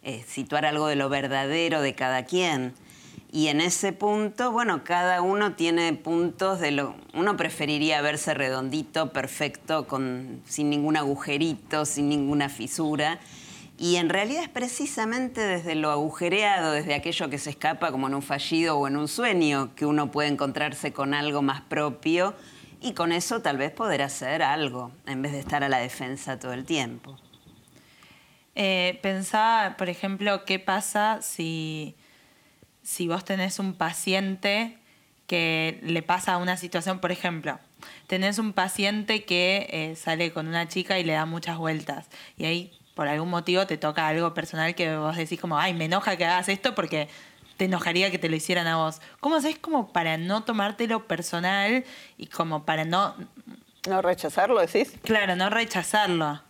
eh, 0.03 0.21
situar 0.27 0.65
algo 0.65 0.87
de 0.87 0.97
lo 0.97 1.07
verdadero 1.07 1.81
de 1.81 1.95
cada 1.95 2.25
quien. 2.25 2.73
Y 3.31 3.47
en 3.47 3.61
ese 3.61 3.93
punto, 3.93 4.51
bueno, 4.51 4.83
cada 4.83 5.21
uno 5.21 5.53
tiene 5.53 5.93
puntos 5.93 6.59
de 6.59 6.71
lo... 6.71 6.93
Uno 7.13 7.37
preferiría 7.37 8.01
verse 8.01 8.33
redondito, 8.33 9.13
perfecto, 9.13 9.87
con, 9.87 10.41
sin 10.45 10.69
ningún 10.69 10.97
agujerito, 10.97 11.85
sin 11.85 12.09
ninguna 12.09 12.49
fisura. 12.49 13.21
Y 13.77 13.95
en 13.95 14.09
realidad 14.09 14.43
es 14.43 14.49
precisamente 14.49 15.39
desde 15.39 15.75
lo 15.75 15.89
agujereado, 15.89 16.73
desde 16.73 16.95
aquello 16.95 17.29
que 17.29 17.37
se 17.37 17.51
escapa 17.51 17.93
como 17.93 18.07
en 18.07 18.15
un 18.15 18.21
fallido 18.21 18.77
o 18.77 18.89
en 18.89 18.97
un 18.97 19.07
sueño, 19.07 19.73
que 19.73 19.85
uno 19.85 20.11
puede 20.11 20.27
encontrarse 20.27 20.91
con 20.91 21.13
algo 21.13 21.41
más 21.41 21.61
propio 21.61 22.35
y 22.81 22.93
con 22.93 23.11
eso 23.11 23.41
tal 23.41 23.57
vez 23.57 23.71
poder 23.71 24.01
hacer 24.01 24.41
algo 24.41 24.91
en 25.05 25.21
vez 25.21 25.31
de 25.31 25.39
estar 25.39 25.63
a 25.63 25.69
la 25.69 25.77
defensa 25.77 26.39
todo 26.39 26.53
el 26.53 26.65
tiempo. 26.65 27.17
Eh, 28.55 28.99
por 29.77 29.87
ejemplo, 29.87 30.43
qué 30.45 30.59
pasa 30.59 31.19
si, 31.21 31.95
si 32.83 33.07
vos 33.07 33.23
tenés 33.23 33.59
un 33.59 33.75
paciente 33.75 34.77
que 35.27 35.79
le 35.83 36.01
pasa 36.01 36.37
una 36.37 36.57
situación, 36.57 36.99
por 36.99 37.11
ejemplo, 37.11 37.59
tenés 38.07 38.39
un 38.39 38.51
paciente 38.51 39.23
que 39.23 39.67
eh, 39.69 39.95
sale 39.95 40.33
con 40.33 40.47
una 40.47 40.67
chica 40.67 40.99
y 40.99 41.03
le 41.03 41.13
da 41.13 41.25
muchas 41.25 41.57
vueltas 41.57 42.07
y 42.35 42.45
ahí 42.45 42.77
por 42.95 43.07
algún 43.07 43.29
motivo 43.29 43.65
te 43.65 43.77
toca 43.77 44.07
algo 44.07 44.33
personal 44.33 44.75
que 44.75 44.97
vos 44.97 45.15
decís 45.15 45.39
como, 45.39 45.57
ay, 45.57 45.73
me 45.73 45.85
enoja 45.85 46.17
que 46.17 46.25
hagas 46.25 46.49
esto 46.49 46.75
porque 46.75 47.07
te 47.61 47.65
enojaría 47.65 48.09
que 48.09 48.17
te 48.17 48.27
lo 48.27 48.35
hicieran 48.35 48.65
a 48.65 48.77
vos. 48.77 49.01
¿Cómo 49.19 49.35
haces 49.35 49.59
como 49.59 49.93
para 49.93 50.17
no 50.17 50.43
tomártelo 50.43 51.05
personal 51.05 51.85
y 52.17 52.25
como 52.25 52.65
para 52.65 52.85
no... 52.85 53.13
No 53.87 54.01
rechazarlo, 54.01 54.59
decís? 54.59 54.93
Claro, 55.03 55.35
no 55.35 55.47
rechazarlo. 55.51 56.41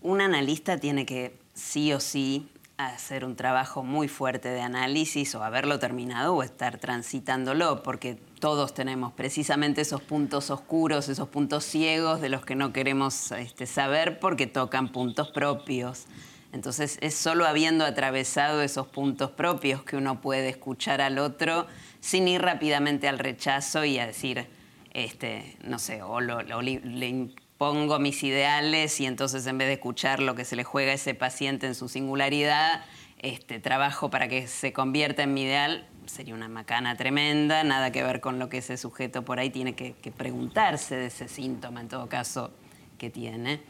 Un 0.00 0.20
analista 0.20 0.78
tiene 0.78 1.04
que 1.04 1.40
sí 1.54 1.92
o 1.92 1.98
sí 1.98 2.48
hacer 2.76 3.24
un 3.24 3.34
trabajo 3.34 3.82
muy 3.82 4.06
fuerte 4.06 4.48
de 4.48 4.60
análisis 4.60 5.34
o 5.34 5.42
haberlo 5.42 5.80
terminado 5.80 6.36
o 6.36 6.44
estar 6.44 6.78
transitándolo, 6.78 7.82
porque 7.82 8.14
todos 8.38 8.74
tenemos 8.74 9.12
precisamente 9.12 9.80
esos 9.80 10.02
puntos 10.02 10.50
oscuros, 10.50 11.08
esos 11.08 11.30
puntos 11.30 11.64
ciegos 11.64 12.20
de 12.20 12.28
los 12.28 12.44
que 12.44 12.54
no 12.54 12.72
queremos 12.72 13.32
este, 13.32 13.66
saber 13.66 14.20
porque 14.20 14.46
tocan 14.46 14.92
puntos 14.92 15.32
propios. 15.32 16.06
Entonces 16.52 16.98
es 17.02 17.14
solo 17.14 17.46
habiendo 17.46 17.84
atravesado 17.84 18.62
esos 18.62 18.86
puntos 18.86 19.30
propios 19.30 19.82
que 19.82 19.96
uno 19.96 20.20
puede 20.20 20.48
escuchar 20.48 21.00
al 21.00 21.18
otro 21.18 21.66
sin 22.00 22.26
ir 22.26 22.40
rápidamente 22.40 23.08
al 23.08 23.18
rechazo 23.18 23.84
y 23.84 23.98
a 23.98 24.06
decir, 24.06 24.46
este, 24.94 25.56
no 25.62 25.78
sé, 25.78 26.02
o 26.02 26.20
le 26.20 27.08
impongo 27.08 27.98
mis 27.98 28.22
ideales 28.22 28.98
y 29.00 29.06
entonces 29.06 29.46
en 29.46 29.58
vez 29.58 29.68
de 29.68 29.74
escuchar 29.74 30.20
lo 30.20 30.34
que 30.34 30.44
se 30.44 30.56
le 30.56 30.64
juega 30.64 30.92
a 30.92 30.94
ese 30.94 31.14
paciente 31.14 31.66
en 31.66 31.74
su 31.74 31.88
singularidad, 31.88 32.84
este, 33.18 33.58
trabajo 33.58 34.10
para 34.10 34.28
que 34.28 34.46
se 34.46 34.72
convierta 34.72 35.24
en 35.24 35.34
mi 35.34 35.42
ideal, 35.42 35.86
sería 36.06 36.34
una 36.34 36.48
macana 36.48 36.96
tremenda, 36.96 37.62
nada 37.64 37.92
que 37.92 38.02
ver 38.02 38.20
con 38.20 38.38
lo 38.38 38.48
que 38.48 38.58
ese 38.58 38.78
sujeto 38.78 39.22
por 39.24 39.38
ahí 39.38 39.50
tiene 39.50 39.74
que 39.74 40.12
preguntarse 40.16 40.96
de 40.96 41.06
ese 41.06 41.28
síntoma 41.28 41.82
en 41.82 41.88
todo 41.88 42.08
caso 42.08 42.52
que 42.96 43.10
tiene. 43.10 43.60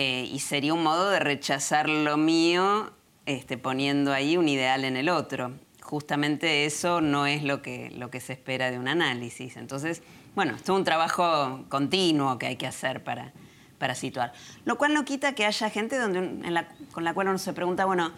Eh, 0.00 0.30
y 0.32 0.38
sería 0.38 0.74
un 0.74 0.84
modo 0.84 1.10
de 1.10 1.18
rechazar 1.18 1.88
lo 1.88 2.16
mío 2.16 2.92
este, 3.26 3.58
poniendo 3.58 4.12
ahí 4.12 4.36
un 4.36 4.48
ideal 4.48 4.84
en 4.84 4.96
el 4.96 5.08
otro. 5.08 5.54
Justamente 5.82 6.66
eso 6.66 7.00
no 7.00 7.26
es 7.26 7.42
lo 7.42 7.62
que, 7.62 7.90
lo 7.90 8.08
que 8.08 8.20
se 8.20 8.34
espera 8.34 8.70
de 8.70 8.78
un 8.78 8.86
análisis. 8.86 9.56
Entonces, 9.56 10.04
bueno, 10.36 10.54
es 10.54 10.68
un 10.68 10.84
trabajo 10.84 11.64
continuo 11.68 12.38
que 12.38 12.46
hay 12.46 12.54
que 12.54 12.68
hacer 12.68 13.02
para, 13.02 13.32
para 13.78 13.96
situar. 13.96 14.32
Lo 14.64 14.78
cual 14.78 14.94
no 14.94 15.04
quita 15.04 15.34
que 15.34 15.44
haya 15.44 15.68
gente 15.68 15.98
donde, 15.98 16.44
con 16.92 17.02
la 17.02 17.12
cual 17.12 17.26
uno 17.26 17.38
se 17.38 17.52
pregunta, 17.52 17.84
bueno, 17.84 18.12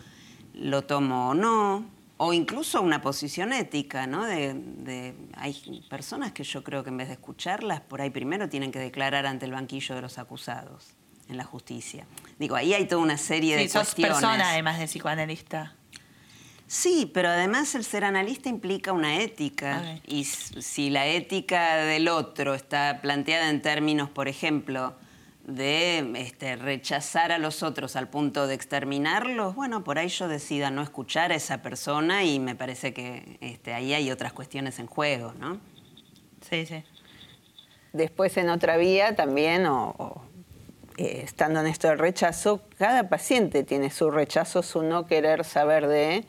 ¿lo 0.52 0.82
tomo 0.82 1.30
o 1.30 1.34
no? 1.34 1.86
O 2.18 2.34
incluso 2.34 2.82
una 2.82 3.00
posición 3.00 3.54
ética, 3.54 4.06
¿no? 4.06 4.26
de, 4.26 5.14
hay 5.32 5.82
personas 5.88 6.32
que 6.32 6.44
yo 6.44 6.62
creo 6.62 6.84
que 6.84 6.90
en 6.90 6.98
vez 6.98 7.08
de 7.08 7.14
escucharlas, 7.14 7.80
por 7.80 8.02
ahí 8.02 8.10
primero 8.10 8.50
tienen 8.50 8.70
que 8.70 8.80
declarar 8.80 9.24
ante 9.24 9.46
el 9.46 9.52
banquillo 9.52 9.94
de 9.94 10.02
los 10.02 10.18
acusados 10.18 10.99
en 11.30 11.36
la 11.36 11.44
justicia. 11.44 12.06
Digo, 12.38 12.56
ahí 12.56 12.74
hay 12.74 12.86
toda 12.86 13.02
una 13.02 13.18
serie 13.18 13.56
de 13.56 13.68
sos 13.68 13.94
persona 13.94 14.50
además 14.50 14.78
de 14.78 14.86
psicoanalista. 14.86 15.74
Sí, 16.66 17.10
pero 17.12 17.28
además 17.28 17.74
el 17.74 17.84
ser 17.84 18.04
analista 18.04 18.48
implica 18.48 18.92
una 18.92 19.20
ética. 19.20 19.98
Y 20.06 20.22
si 20.22 20.88
la 20.88 21.08
ética 21.08 21.74
del 21.78 22.06
otro 22.06 22.54
está 22.54 23.00
planteada 23.02 23.50
en 23.50 23.60
términos, 23.60 24.08
por 24.08 24.28
ejemplo, 24.28 24.94
de 25.44 26.12
este, 26.14 26.54
rechazar 26.54 27.32
a 27.32 27.38
los 27.38 27.64
otros 27.64 27.96
al 27.96 28.08
punto 28.08 28.46
de 28.46 28.54
exterminarlos, 28.54 29.56
bueno, 29.56 29.82
por 29.82 29.98
ahí 29.98 30.06
yo 30.08 30.28
decida 30.28 30.70
no 30.70 30.82
escuchar 30.82 31.32
a 31.32 31.34
esa 31.34 31.60
persona 31.60 32.22
y 32.22 32.38
me 32.38 32.54
parece 32.54 32.94
que 32.94 33.38
este, 33.40 33.74
ahí 33.74 33.92
hay 33.92 34.12
otras 34.12 34.32
cuestiones 34.32 34.78
en 34.78 34.86
juego, 34.86 35.34
¿no? 35.40 35.58
Sí, 36.48 36.66
sí. 36.66 36.84
Después 37.92 38.36
en 38.36 38.48
otra 38.48 38.76
vía 38.76 39.16
también, 39.16 39.66
o 39.66 40.22
eh, 41.00 41.22
estando 41.24 41.60
en 41.60 41.66
esto 41.66 41.88
del 41.88 41.98
rechazo, 41.98 42.60
cada 42.76 43.08
paciente 43.08 43.64
tiene 43.64 43.88
su 43.88 44.10
rechazo, 44.10 44.62
su 44.62 44.82
no 44.82 45.06
querer 45.06 45.46
saber 45.46 45.86
de, 45.86 46.26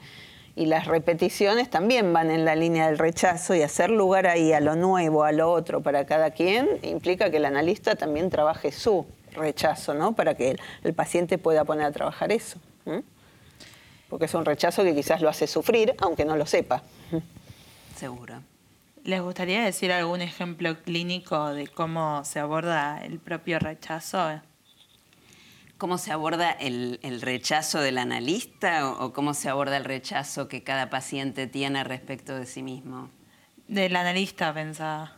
y 0.55 0.67
las 0.67 0.88
repeticiones 0.88 1.69
también 1.69 2.13
van 2.13 2.31
en 2.31 2.45
la 2.45 2.55
línea 2.55 2.88
del 2.88 2.97
rechazo 2.97 3.53
y 3.53 3.63
hacer 3.63 3.89
lugar 3.89 4.27
ahí 4.27 4.53
a 4.53 4.62
lo 4.62 4.77
nuevo, 4.77 5.25
a 5.25 5.34
lo 5.34 5.51
otro 5.51 5.81
para 5.81 6.05
cada 6.05 6.31
quien, 6.31 6.69
implica 6.84 7.29
que 7.29 7.36
el 7.36 7.45
analista 7.45 7.97
también 7.97 8.29
trabaje 8.29 8.71
su 8.71 9.05
rechazo, 9.34 9.93
¿no? 9.93 10.15
Para 10.15 10.36
que 10.36 10.55
el, 10.84 10.93
paciente 10.93 11.38
pueda 11.38 11.65
poner 11.65 11.88
a 11.88 11.91
trabajar 11.91 12.31
eso. 12.31 12.57
Porque 14.07 14.23
es 14.23 14.34
un 14.34 14.45
rechazo 14.45 14.84
que 14.84 14.95
quizás 14.95 15.21
lo 15.21 15.27
hace 15.27 15.47
sufrir, 15.47 15.95
aunque 15.99 16.23
no 16.23 16.38
lo 16.38 16.45
sepa. 16.45 16.81
Seguro. 17.97 18.41
¿Les 19.03 19.21
gustaría 19.21 19.63
decir 19.63 19.91
algún 19.91 20.21
ejemplo 20.21 20.81
clínico 20.81 21.53
de 21.53 21.67
cómo 21.67 22.23
se 22.23 22.39
aborda 22.39 23.03
el 23.03 23.19
propio 23.19 23.60
rechazo? 23.60 24.39
¿Cómo 25.82 25.98
se 25.98 26.12
aborda 26.12 26.52
el, 26.52 27.00
rechazo 27.22 27.80
del 27.80 27.98
analista 27.98 28.88
o, 28.88 29.13
cómo 29.13 29.34
se 29.34 29.50
aborda 29.50 29.78
el 29.78 29.84
rechazo 29.84 30.48
que 30.48 30.62
cada 30.62 30.91
paciente 30.91 31.48
tiene 31.48 31.84
respecto 31.84 32.36
de 32.36 32.46
sí 32.46 32.62
mismo? 32.62 33.10
Del 33.67 33.96
analista, 33.96 34.54
pensaba. 34.54 35.15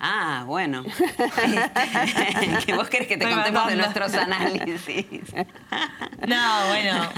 Ah, 0.00 0.44
bueno. 0.46 0.82
Que 2.64 2.72
vos 2.72 2.88
querés 2.88 3.06
que 3.06 3.18
te 3.18 3.30
contemos 3.30 3.66
de 3.66 3.76
nuestros 3.76 4.14
análisis. 4.14 5.34
no, 6.26 6.68
bueno. 6.68 7.10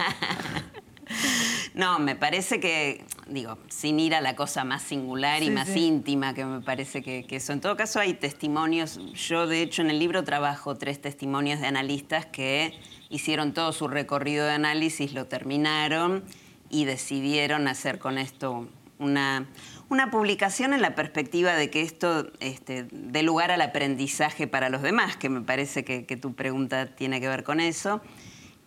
No, 1.75 2.01
me 2.01 2.17
parece 2.17 2.59
que, 2.59 3.05
digo, 3.31 3.59
sin 3.69 3.99
ir 4.01 4.15
a 4.15 4.21
la 4.21 4.37
cosa 4.37 4.65
más 4.65 4.83
singular 4.83 5.43
y 5.43 5.51
más 5.51 5.75
íntima, 5.77 6.35
que 6.35 6.45
me 6.45 6.61
parece 6.61 7.03
que, 7.03 7.25
eso. 7.31 7.53
En 7.53 7.61
todo 7.61 7.77
caso, 7.77 8.01
hay 8.01 8.15
testimonios. 8.15 9.01
Yo, 9.15 9.47
de 9.47 9.63
hecho, 9.63 9.83
en 9.83 9.91
el 9.91 9.99
libro 9.99 10.25
trabajo 10.25 10.77
tres 10.77 11.01
testimonios 11.01 11.61
de 11.61 11.67
analistas 11.67 12.27
que 12.27 12.75
hicieron 13.09 13.55
todo 13.55 13.73
su 13.73 13.89
recorrido 13.89 14.47
de 14.47 14.53
análisis, 14.53 15.13
lo 15.13 15.27
terminaron 15.27 16.25
y 16.69 16.85
decidieron 16.85 17.69
hacer 17.69 17.99
con 17.99 18.19
esto 18.19 18.69
una, 18.99 19.49
una 19.89 20.11
publicación 20.11 20.75
en 20.75 20.83
la 20.83 20.95
perspectiva 20.95 21.55
de 21.55 21.71
que 21.71 21.83
esto 21.83 22.31
este, 22.41 22.87
dé 22.93 23.23
lugar 23.23 23.51
al 23.51 23.63
aprendizaje 23.63 24.47
para 24.47 24.69
los 24.69 24.83
demás, 24.83 25.17
que 25.17 25.29
me 25.29 25.41
parece 25.41 25.85
que, 25.85 26.05
que 26.05 26.17
tu 26.17 26.35
pregunta 26.35 26.95
tiene 26.95 27.21
que 27.21 27.29
ver 27.29 27.45
con 27.45 27.61
eso. 27.61 28.01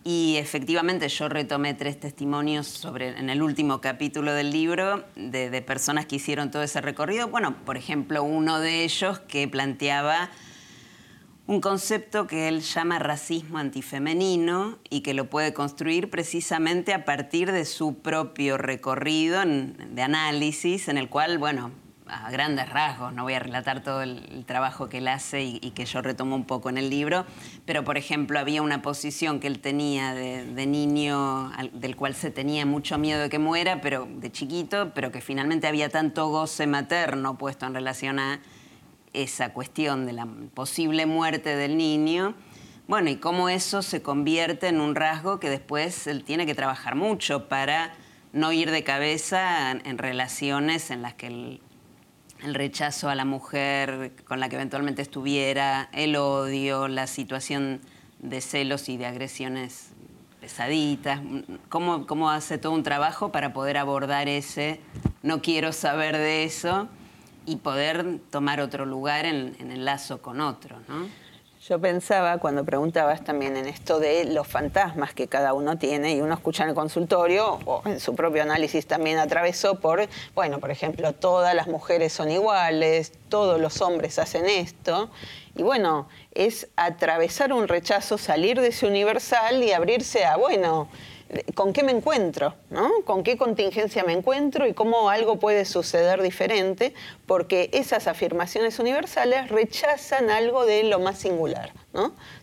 Y 0.06 0.36
efectivamente 0.36 1.08
yo 1.08 1.30
retomé 1.30 1.72
tres 1.72 1.98
testimonios 1.98 2.66
sobre, 2.66 3.18
en 3.18 3.30
el 3.30 3.42
último 3.42 3.80
capítulo 3.80 4.34
del 4.34 4.50
libro 4.50 5.02
de, 5.16 5.62
personas 5.62 6.04
que 6.04 6.16
hicieron 6.16 6.50
todo 6.50 6.62
ese 6.62 6.82
recorrido. 6.82 7.28
Bueno, 7.28 7.56
por 7.64 7.78
ejemplo, 7.78 8.22
uno 8.22 8.60
de 8.60 8.84
ellos 8.84 9.20
que 9.20 9.48
planteaba 9.48 10.28
un 11.46 11.62
concepto 11.62 12.26
que 12.26 12.48
él 12.48 12.60
llama 12.60 12.98
racismo 12.98 13.56
antifemenino 13.56 14.78
y 14.90 15.00
que 15.00 15.14
lo 15.14 15.30
puede 15.30 15.54
construir 15.54 16.10
precisamente 16.10 16.92
a 16.92 17.06
partir 17.06 17.50
de 17.50 17.64
su 17.64 17.98
propio 18.00 18.58
recorrido 18.58 19.42
de 19.46 20.02
análisis, 20.02 20.88
en 20.88 20.98
el 20.98 21.08
cual, 21.08 21.38
bueno, 21.38 21.70
a 22.06 22.30
grandes 22.30 22.68
rasgos, 22.68 23.14
no 23.14 23.22
voy 23.22 23.34
a 23.34 23.38
relatar 23.38 23.82
todo 23.82 24.02
el, 24.02 24.44
trabajo 24.46 24.88
que 24.88 24.98
él 24.98 25.08
hace 25.08 25.42
y, 25.42 25.70
que 25.70 25.86
yo 25.86 26.02
retomo 26.02 26.36
un 26.36 26.44
poco 26.44 26.68
en 26.68 26.76
el 26.76 26.90
libro, 26.90 27.24
pero 27.64 27.82
por 27.82 27.96
ejemplo 27.96 28.38
había 28.38 28.60
una 28.60 28.82
posición 28.82 29.40
que 29.40 29.46
él 29.46 29.60
tenía 29.60 30.12
de, 30.12 30.66
niño 30.66 31.50
del 31.72 31.96
cual 31.96 32.14
se 32.14 32.30
tenía 32.30 32.66
mucho 32.66 32.98
miedo 32.98 33.22
de 33.22 33.30
que 33.30 33.38
muera, 33.38 33.80
pero 33.80 34.06
de 34.06 34.30
chiquito, 34.30 34.92
pero 34.94 35.10
que 35.10 35.20
finalmente 35.20 35.66
había 35.66 35.88
tanto 35.88 36.28
goce 36.28 36.66
materno 36.66 37.38
puesto 37.38 37.66
en 37.66 37.74
relación 37.74 38.18
a 38.18 38.40
esa 39.14 39.52
cuestión 39.52 40.04
de 40.04 40.12
la 40.12 40.26
posible 40.54 41.06
muerte 41.06 41.56
del 41.56 41.76
niño. 41.76 42.34
Bueno, 42.86 43.08
y 43.08 43.16
cómo 43.16 43.48
eso 43.48 43.80
se 43.80 44.02
convierte 44.02 44.68
en 44.68 44.80
un 44.80 44.94
rasgo 44.94 45.40
que 45.40 45.48
después 45.48 46.06
él 46.06 46.24
tiene 46.24 46.44
que 46.44 46.54
trabajar 46.54 46.96
mucho 46.96 47.48
para 47.48 47.94
no 48.34 48.52
ir 48.52 48.70
de 48.70 48.84
cabeza 48.84 49.70
en 49.70 49.96
relaciones 49.96 50.90
en 50.90 51.00
las 51.00 51.14
que 51.14 51.28
él 51.28 51.60
el 52.44 52.54
rechazo 52.54 53.08
a 53.08 53.14
la 53.14 53.24
mujer 53.24 54.12
con 54.26 54.38
la 54.38 54.48
que 54.48 54.56
eventualmente 54.56 55.02
estuviera, 55.02 55.88
el 55.92 56.16
odio, 56.16 56.88
la 56.88 57.06
situación 57.06 57.80
de 58.18 58.40
celos 58.40 58.88
y 58.88 58.96
de 58.96 59.06
agresiones 59.06 59.90
pesaditas, 60.40 61.20
cómo, 61.70 62.06
cómo 62.06 62.30
hace 62.30 62.58
todo 62.58 62.72
un 62.72 62.82
trabajo 62.82 63.32
para 63.32 63.54
poder 63.54 63.78
abordar 63.78 64.28
ese 64.28 64.80
no 65.22 65.40
quiero 65.40 65.72
saber 65.72 66.18
de 66.18 66.44
eso 66.44 66.86
y 67.46 67.56
poder 67.56 68.20
tomar 68.30 68.60
otro 68.60 68.84
lugar 68.84 69.24
en, 69.24 69.56
en 69.58 69.70
el 69.70 69.86
lazo 69.86 70.20
con 70.20 70.42
otro, 70.42 70.76
¿no? 70.86 71.08
Yo 71.66 71.78
pensaba 71.78 72.36
cuando 72.36 72.62
preguntabas 72.62 73.24
también 73.24 73.56
en 73.56 73.66
esto 73.66 73.98
de 73.98 74.26
los 74.26 74.46
fantasmas 74.46 75.14
que 75.14 75.28
cada 75.28 75.54
uno 75.54 75.78
tiene 75.78 76.14
y 76.14 76.20
uno 76.20 76.34
escucha 76.34 76.64
en 76.64 76.68
el 76.68 76.74
consultorio 76.74 77.58
o 77.64 77.80
en 77.86 78.00
su 78.00 78.14
propio 78.14 78.42
análisis 78.42 78.86
también 78.86 79.16
atravesó 79.16 79.80
por, 79.80 80.06
bueno, 80.34 80.60
por 80.60 80.70
ejemplo, 80.70 81.14
todas 81.14 81.54
las 81.54 81.66
mujeres 81.66 82.12
son 82.12 82.30
iguales, 82.30 83.12
todos 83.30 83.58
los 83.58 83.80
hombres 83.80 84.18
hacen 84.18 84.44
esto. 84.44 85.08
Y 85.56 85.62
bueno, 85.62 86.06
es 86.32 86.68
atravesar 86.76 87.50
un 87.54 87.66
rechazo, 87.66 88.18
salir 88.18 88.60
de 88.60 88.68
ese 88.68 88.86
universal 88.86 89.62
y 89.62 89.72
abrirse 89.72 90.26
a, 90.26 90.36
bueno, 90.36 90.90
con 91.54 91.72
qué 91.72 91.82
me 91.82 91.92
encuentro, 91.92 92.54
¿no? 92.70 92.90
con 93.04 93.22
qué 93.22 93.36
contingencia 93.36 94.04
me 94.04 94.12
encuentro 94.12 94.66
y 94.66 94.74
cómo 94.74 95.10
algo 95.10 95.38
puede 95.38 95.64
suceder 95.64 96.22
diferente, 96.22 96.94
porque 97.26 97.70
esas 97.72 98.06
afirmaciones 98.06 98.78
universales 98.78 99.48
rechazan 99.48 100.30
algo 100.30 100.66
de 100.66 100.84
lo 100.84 101.00
más 101.00 101.18
singular, 101.18 101.72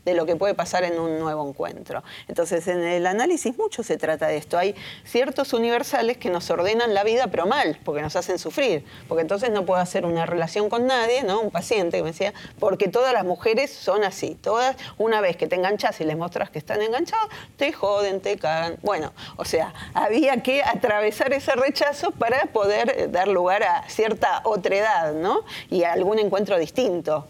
de 0.05 0.13
lo 0.13 0.25
que 0.25 0.35
puede 0.35 0.53
pasar 0.53 0.83
en 0.83 0.99
un 0.99 1.19
nuevo 1.19 1.47
encuentro. 1.47 2.03
Entonces, 2.27 2.67
en 2.67 2.83
el 2.83 3.05
análisis 3.05 3.57
mucho 3.57 3.83
se 3.83 3.97
trata 3.97 4.27
de 4.27 4.37
esto. 4.37 4.57
Hay 4.57 4.75
ciertos 5.03 5.53
universales 5.53 6.17
que 6.17 6.29
nos 6.29 6.49
ordenan 6.49 6.93
la 6.93 7.03
vida, 7.03 7.27
pero 7.27 7.45
mal, 7.45 7.79
porque 7.83 8.01
nos 8.01 8.15
hacen 8.15 8.39
sufrir, 8.39 8.85
porque 9.07 9.21
entonces 9.21 9.51
no 9.51 9.65
puedo 9.65 9.81
hacer 9.81 10.05
una 10.05 10.25
relación 10.25 10.69
con 10.69 10.87
nadie, 10.87 11.23
¿no? 11.23 11.41
un 11.41 11.51
paciente 11.51 11.97
que 11.97 12.03
me 12.03 12.11
decía, 12.11 12.33
porque 12.59 12.87
todas 12.87 13.13
las 13.13 13.25
mujeres 13.25 13.71
son 13.71 14.03
así, 14.03 14.35
todas, 14.35 14.75
una 14.97 15.21
vez 15.21 15.37
que 15.37 15.47
te 15.47 15.55
enganchas 15.55 15.99
y 16.01 16.05
les 16.05 16.17
mostras 16.17 16.49
que 16.49 16.59
están 16.59 16.81
enganchados, 16.81 17.27
te 17.57 17.73
joden, 17.73 18.21
te 18.21 18.37
cagan. 18.37 18.77
Bueno, 18.81 19.13
o 19.37 19.45
sea, 19.45 19.73
había 19.93 20.41
que 20.43 20.63
atravesar 20.63 21.33
ese 21.33 21.53
rechazo 21.53 22.11
para 22.11 22.45
poder 22.47 23.11
dar 23.11 23.27
lugar 23.27 23.63
a 23.63 23.89
cierta 23.89 24.41
otredad, 24.43 25.13
¿no? 25.13 25.43
Y 25.69 25.83
a 25.83 25.93
algún 25.93 26.19
encuentro 26.19 26.57
distinto. 26.57 27.27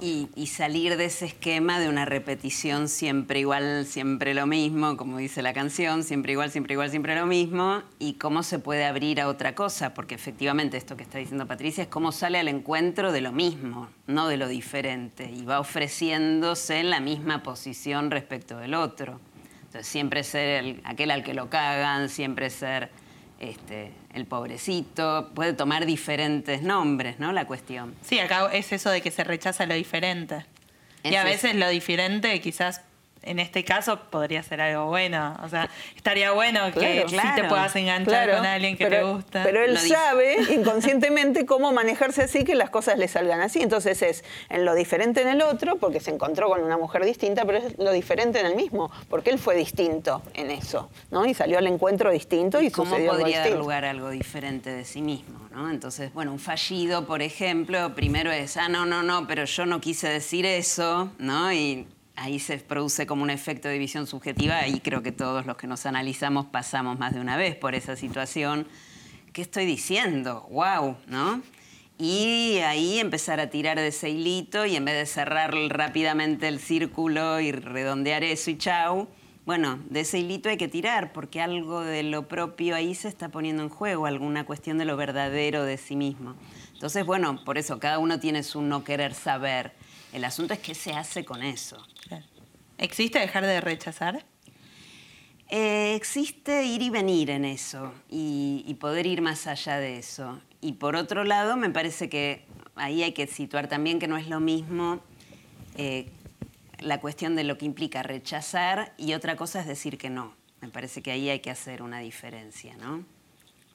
Y, 0.00 0.46
salir 0.46 0.96
de 0.96 1.06
ese 1.06 1.26
esquema 1.26 1.80
de 1.80 1.88
una 1.88 2.04
repetición 2.04 2.88
siempre 2.88 3.40
igual, 3.40 3.86
siempre 3.86 4.34
lo 4.34 4.46
mismo, 4.46 4.96
como 4.96 5.18
dice 5.18 5.42
la 5.42 5.52
canción, 5.52 6.04
siempre 6.04 6.32
igual, 6.32 6.50
siempre 6.50 6.74
igual, 6.74 6.90
siempre 6.90 7.16
lo 7.16 7.26
mismo, 7.26 7.82
y 7.98 8.14
cómo 8.14 8.42
se 8.42 8.58
puede 8.58 8.84
abrir 8.84 9.20
a 9.20 9.28
otra 9.28 9.54
cosa, 9.54 9.94
porque 9.94 10.14
efectivamente 10.14 10.76
esto 10.76 10.96
que 10.96 11.02
está 11.02 11.18
diciendo 11.18 11.46
Patricia 11.46 11.82
es 11.82 11.88
cómo 11.88 12.12
sale 12.12 12.38
al 12.38 12.48
encuentro 12.48 13.12
de 13.12 13.22
lo 13.22 13.32
mismo, 13.32 13.88
no 14.06 14.28
de 14.28 14.36
lo 14.36 14.48
diferente, 14.48 15.30
y 15.30 15.44
va 15.44 15.58
ofreciéndose 15.58 16.80
en 16.80 16.90
la 16.90 17.00
misma 17.00 17.42
posición 17.42 18.10
respecto 18.10 18.58
del 18.58 18.74
otro. 18.74 19.20
Entonces 19.62 19.86
siempre 19.86 20.22
ser 20.22 20.80
aquel 20.84 21.10
al 21.10 21.24
que 21.24 21.32
lo 21.32 21.48
cagan, 21.48 22.08
siempre 22.08 22.50
ser 22.50 22.90
este, 23.42 23.92
el 24.14 24.24
pobrecito, 24.24 25.30
puede 25.34 25.52
tomar 25.52 25.84
diferentes 25.84 26.62
nombres, 26.62 27.18
¿no? 27.18 27.32
La 27.32 27.44
cuestión. 27.44 27.94
Sí, 28.02 28.18
acá 28.20 28.48
es 28.52 28.72
eso 28.72 28.88
de 28.88 29.02
que 29.02 29.10
se 29.10 29.24
rechaza 29.24 29.66
lo 29.66 29.74
diferente. 29.74 30.46
y 31.02 31.16
a 31.16 31.24
veces 31.24 31.56
lo 31.56 31.68
diferente 31.68 32.40
quizás 32.40 32.82
en 33.22 33.38
este 33.38 33.64
caso 33.64 33.98
podría 34.10 34.42
ser 34.42 34.60
algo 34.60 34.86
bueno. 34.86 35.36
O 35.42 35.48
sea, 35.48 35.68
estaría 35.96 36.32
bueno 36.32 36.72
que 36.72 37.04
sí 37.08 37.16
te 37.36 37.44
puedas 37.44 37.74
enganchar 37.76 38.30
con 38.30 38.46
alguien 38.46 38.76
que 38.76 38.86
te 38.86 39.02
gusta. 39.02 39.42
Pero 39.44 39.62
él 39.64 39.78
sabe 39.78 40.36
inconscientemente 40.54 41.46
cómo 41.46 41.72
manejarse 41.72 42.22
así 42.22 42.44
que 42.44 42.54
las 42.54 42.70
cosas 42.70 42.98
le 42.98 43.08
salgan 43.08 43.40
así. 43.40 43.62
Entonces 43.62 44.02
es 44.02 44.24
en 44.48 44.64
lo 44.64 44.74
diferente 44.74 45.22
en 45.22 45.28
el 45.28 45.42
otro, 45.42 45.76
porque 45.76 46.00
se 46.00 46.10
encontró 46.10 46.48
con 46.48 46.62
una 46.62 46.76
mujer 46.76 47.04
distinta, 47.04 47.44
pero 47.44 47.58
es 47.58 47.78
lo 47.78 47.92
diferente 47.92 48.40
en 48.40 48.46
el 48.46 48.56
mismo, 48.56 48.90
porque 49.08 49.30
él 49.30 49.38
fue 49.38 49.54
distinto 49.56 50.22
en 50.34 50.50
eso, 50.50 50.90
¿no? 51.10 51.24
Y 51.26 51.34
salió 51.34 51.58
al 51.58 51.66
encuentro 51.66 52.10
distinto 52.10 52.60
y, 52.60 52.70
¿Cómo 52.70 52.90
sucedió 52.90 53.12
podría 53.12 53.40
dar 53.40 53.52
lugar 53.52 53.84
a 53.84 53.90
algo 53.90 54.10
diferente 54.10 54.70
de 54.70 54.84
sí 54.84 55.02
mismo, 55.02 55.48
¿no? 55.52 55.70
Entonces, 55.70 56.12
bueno, 56.12 56.32
un 56.32 56.38
fallido, 56.38 57.06
por 57.06 57.22
ejemplo, 57.22 57.94
primero 57.94 58.30
es, 58.30 58.56
ah, 58.56 58.68
no, 58.68 58.86
no, 58.86 59.02
no, 59.02 59.26
pero 59.26 59.44
yo 59.44 59.66
no 59.66 59.80
quise 59.80 60.08
decir 60.08 60.46
eso, 60.46 61.10
¿no? 61.18 61.52
Y 61.52 61.86
ahí 62.16 62.38
se 62.38 62.58
produce 62.58 63.06
como 63.06 63.22
un 63.22 63.30
efecto 63.30 63.68
de 63.68 63.78
visión 63.78 64.06
subjetiva 64.06 64.66
y 64.68 64.80
creo 64.80 65.02
que 65.02 65.12
todos 65.12 65.46
los 65.46 65.56
que 65.56 65.66
nos 65.66 65.86
analizamos 65.86 66.46
pasamos 66.46 66.98
más 66.98 67.14
de 67.14 67.20
una 67.20 67.36
vez 67.36 67.56
por 67.56 67.74
esa 67.74 67.96
situación. 67.96 68.66
¿Qué 69.32 69.42
estoy 69.42 69.66
diciendo? 69.66 70.46
¡Wow! 70.50 70.96
¿No? 71.06 71.42
Y 71.98 72.58
ahí 72.64 72.98
empezar 72.98 73.38
a 73.40 73.50
tirar 73.50 73.78
de 73.78 73.88
ese 73.88 74.10
hilito 74.10 74.66
y 74.66 74.76
en 74.76 74.84
vez 74.84 74.96
de 74.96 75.06
cerrar 75.06 75.54
rápidamente 75.54 76.48
el 76.48 76.58
círculo 76.58 77.40
y 77.40 77.52
redondear 77.52 78.24
eso 78.24 78.50
y 78.50 78.58
chau, 78.58 79.08
bueno, 79.44 79.80
de 79.90 80.00
ese 80.00 80.18
hilito 80.18 80.48
hay 80.48 80.56
que 80.56 80.68
tirar 80.68 81.12
porque 81.12 81.40
algo 81.40 81.80
de 81.80 82.02
lo 82.02 82.28
propio 82.28 82.74
ahí 82.74 82.94
se 82.94 83.08
está 83.08 83.28
poniendo 83.28 83.62
en 83.62 83.68
juego, 83.68 84.06
alguna 84.06 84.44
cuestión 84.44 84.78
de 84.78 84.84
lo 84.84 84.96
verdadero 84.96 85.64
de 85.64 85.78
sí 85.78 85.96
mismo. 85.96 86.34
Entonces, 86.74 87.04
bueno, 87.06 87.44
por 87.44 87.58
eso 87.58 87.78
cada 87.78 87.98
uno 87.98 88.20
tiene 88.20 88.42
su 88.42 88.62
no 88.62 88.84
querer 88.84 89.14
saber. 89.14 89.72
El 90.12 90.24
asunto 90.24 90.54
es 90.54 90.60
qué 90.60 90.74
se 90.74 90.92
hace 90.92 91.24
con 91.24 91.42
eso. 91.42 91.84
¿Existe 92.78 93.18
dejar 93.18 93.46
de 93.46 93.60
rechazar? 93.60 94.24
Eh, 95.48 95.94
existe 95.94 96.64
ir 96.64 96.82
y 96.82 96.90
venir 96.90 97.30
en 97.30 97.44
eso 97.44 97.92
y, 98.08 98.76
poder 98.80 99.06
ir 99.06 99.22
más 99.22 99.46
allá 99.46 99.78
de 99.78 99.98
eso. 99.98 100.40
Y 100.60 100.74
por 100.74 100.96
otro 100.96 101.24
lado, 101.24 101.56
me 101.56 101.70
parece 101.70 102.08
que 102.08 102.44
ahí 102.74 103.02
hay 103.02 103.12
que 103.12 103.26
situar 103.26 103.68
también 103.68 103.98
que 103.98 104.08
no 104.08 104.16
es 104.16 104.28
lo 104.28 104.40
mismo 104.40 105.00
eh, 105.76 106.10
la 106.80 107.00
cuestión 107.00 107.36
de 107.36 107.44
lo 107.44 107.58
que 107.58 107.66
implica 107.66 108.02
rechazar 108.02 108.94
y 108.98 109.14
otra 109.14 109.36
cosa 109.36 109.60
es 109.60 109.66
decir 109.66 109.98
que 109.98 110.10
no. 110.10 110.34
Me 110.60 110.68
parece 110.68 111.02
que 111.02 111.10
ahí 111.10 111.28
hay 111.28 111.40
que 111.40 111.50
hacer 111.50 111.82
una 111.82 112.00
diferencia, 112.00 112.76
¿no? 112.76 113.04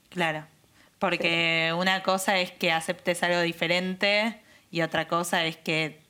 Claro. 0.09 0.45
Porque 0.99 1.73
una 1.77 2.01
cosa 2.01 2.39
es 2.39 2.51
que 2.51 2.71
aceptes 2.71 3.21
algo 3.23 3.41
diferente 3.41 4.41
y 4.71 4.81
otra 4.81 5.07
cosa 5.07 5.45
es 5.45 5.57
que 5.57 6.06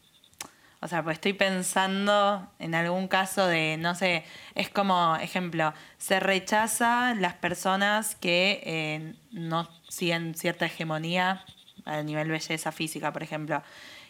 o 0.79 0.87
sea, 0.87 1.03
pues 1.03 1.15
estoy 1.15 1.33
pensando 1.33 2.47
en 2.59 2.75
algún 2.75 3.07
caso 3.07 3.47
de, 3.47 3.77
no 3.77 3.95
sé, 3.95 4.23
es 4.53 4.69
como, 4.69 5.15
ejemplo, 5.15 5.73
se 5.97 6.19
rechaza 6.19 7.15
las 7.15 7.33
personas 7.33 8.15
que 8.15 8.61
eh, 8.63 9.15
no 9.31 9.67
siguen 9.89 10.35
cierta 10.35 10.67
hegemonía 10.67 11.43
a 11.85 12.03
nivel 12.03 12.29
belleza 12.29 12.71
física, 12.71 13.11
por 13.11 13.23
ejemplo. 13.23 13.63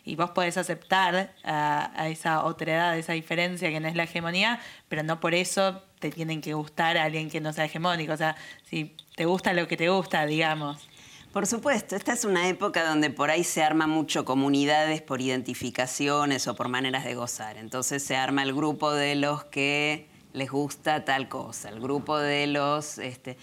Y 0.03 0.15
vos 0.15 0.31
podés 0.31 0.57
aceptar 0.57 1.33
a, 1.43 2.07
esa 2.07 2.43
otredad, 2.43 2.91
a 2.91 2.97
esa 2.97 3.13
diferencia 3.13 3.69
que 3.69 3.79
no 3.79 3.87
es 3.87 3.95
la 3.95 4.03
hegemonía, 4.03 4.59
pero 4.89 5.03
no 5.03 5.19
por 5.19 5.33
eso 5.33 5.83
te 5.99 6.11
tienen 6.11 6.41
que 6.41 6.53
gustar 6.53 6.97
a 6.97 7.03
alguien 7.03 7.29
que 7.29 7.41
no 7.41 7.53
sea 7.53 7.65
hegemónico. 7.65 8.13
O 8.13 8.17
sea, 8.17 8.35
si 8.63 8.95
te 9.15 9.25
gusta 9.25 9.53
lo 9.53 9.67
que 9.67 9.77
te 9.77 9.89
gusta, 9.89 10.25
digamos. 10.25 10.87
Por 11.33 11.45
supuesto, 11.45 11.95
esta 11.95 12.13
es 12.13 12.25
una 12.25 12.47
época 12.47 12.87
donde 12.87 13.09
por 13.09 13.29
ahí 13.29 13.43
se 13.43 13.61
arma 13.61 13.85
mucho 13.85 14.25
comunidades 14.25 15.01
por 15.01 15.21
identificaciones 15.21 16.47
o 16.47 16.55
por 16.55 16.69
maneras 16.69 17.03
de 17.03 17.15
gozar. 17.15 17.57
Entonces 17.57 18.01
se 18.01 18.15
arma 18.15 18.43
el 18.43 18.53
grupo 18.53 18.91
de 18.91 19.15
los 19.15 19.43
que 19.43 20.07
les 20.33 20.49
gusta 20.49 21.03
tal 21.05 21.27
cosa, 21.27 21.69
el 21.69 21.79
grupo 21.79 22.17
de 22.17 22.47
los... 22.47 22.97
Este, 22.97 23.37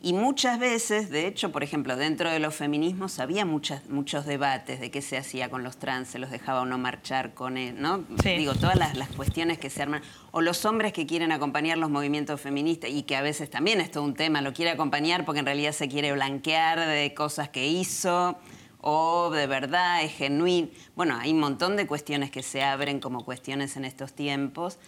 y 0.00 0.12
muchas 0.12 0.60
veces, 0.60 1.10
de 1.10 1.26
hecho, 1.26 1.50
por 1.50 1.64
ejemplo, 1.64 1.96
dentro 1.96 2.30
de 2.30 2.38
los 2.38 2.54
feminismos 2.54 3.18
había 3.18 3.44
muchas, 3.44 3.88
muchos 3.88 4.26
debates 4.26 4.78
de 4.78 4.92
qué 4.92 5.02
se 5.02 5.18
hacía 5.18 5.50
con 5.50 5.64
los 5.64 5.76
trans, 5.76 6.08
se 6.08 6.20
los 6.20 6.30
dejaba 6.30 6.60
o 6.60 6.64
no 6.66 6.78
marchar 6.78 7.34
con 7.34 7.56
él, 7.56 7.80
¿no? 7.80 8.04
Digo, 8.22 8.54
todas 8.54 8.76
las, 8.76 8.96
las, 8.96 9.08
cuestiones 9.08 9.58
que 9.58 9.70
se 9.70 9.82
arman, 9.82 10.02
o 10.30 10.40
los 10.40 10.64
hombres 10.64 10.92
que 10.92 11.04
quieren 11.04 11.32
acompañar 11.32 11.78
los 11.78 11.90
movimientos 11.90 12.40
feministas 12.40 12.90
y 12.90 13.02
que 13.02 13.16
a 13.16 13.22
veces 13.22 13.50
también 13.50 13.80
es 13.80 13.90
todo 13.90 14.04
un 14.04 14.14
tema, 14.14 14.40
lo 14.40 14.52
quiere 14.52 14.70
acompañar 14.70 15.24
porque 15.24 15.40
en 15.40 15.46
realidad 15.46 15.72
se 15.72 15.88
quiere 15.88 16.12
blanquear 16.12 16.78
de 16.78 17.12
cosas 17.12 17.48
que 17.48 17.66
hizo 17.66 18.38
o 18.80 19.30
de 19.30 19.46
verdad 19.48 20.04
es 20.04 20.12
genuino. 20.12 20.68
Bueno, 20.94 21.16
hay 21.16 21.32
un 21.32 21.40
montón 21.40 21.76
de 21.76 21.88
cuestiones 21.88 22.30
que 22.30 22.44
se 22.44 22.62
abren 22.62 23.00
como 23.00 23.24
cuestiones 23.24 23.76
en 23.76 23.84
estos 23.84 24.12
tiempos. 24.12 24.78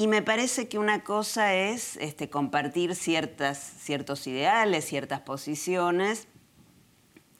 Y 0.00 0.06
me 0.06 0.22
parece 0.22 0.68
que 0.68 0.78
una 0.78 1.02
cosa 1.02 1.54
es 1.54 1.96
este, 1.96 2.30
compartir 2.30 2.94
ciertas, 2.94 3.58
ciertos 3.58 4.28
ideales, 4.28 4.84
ciertas 4.84 5.20
posiciones. 5.22 6.28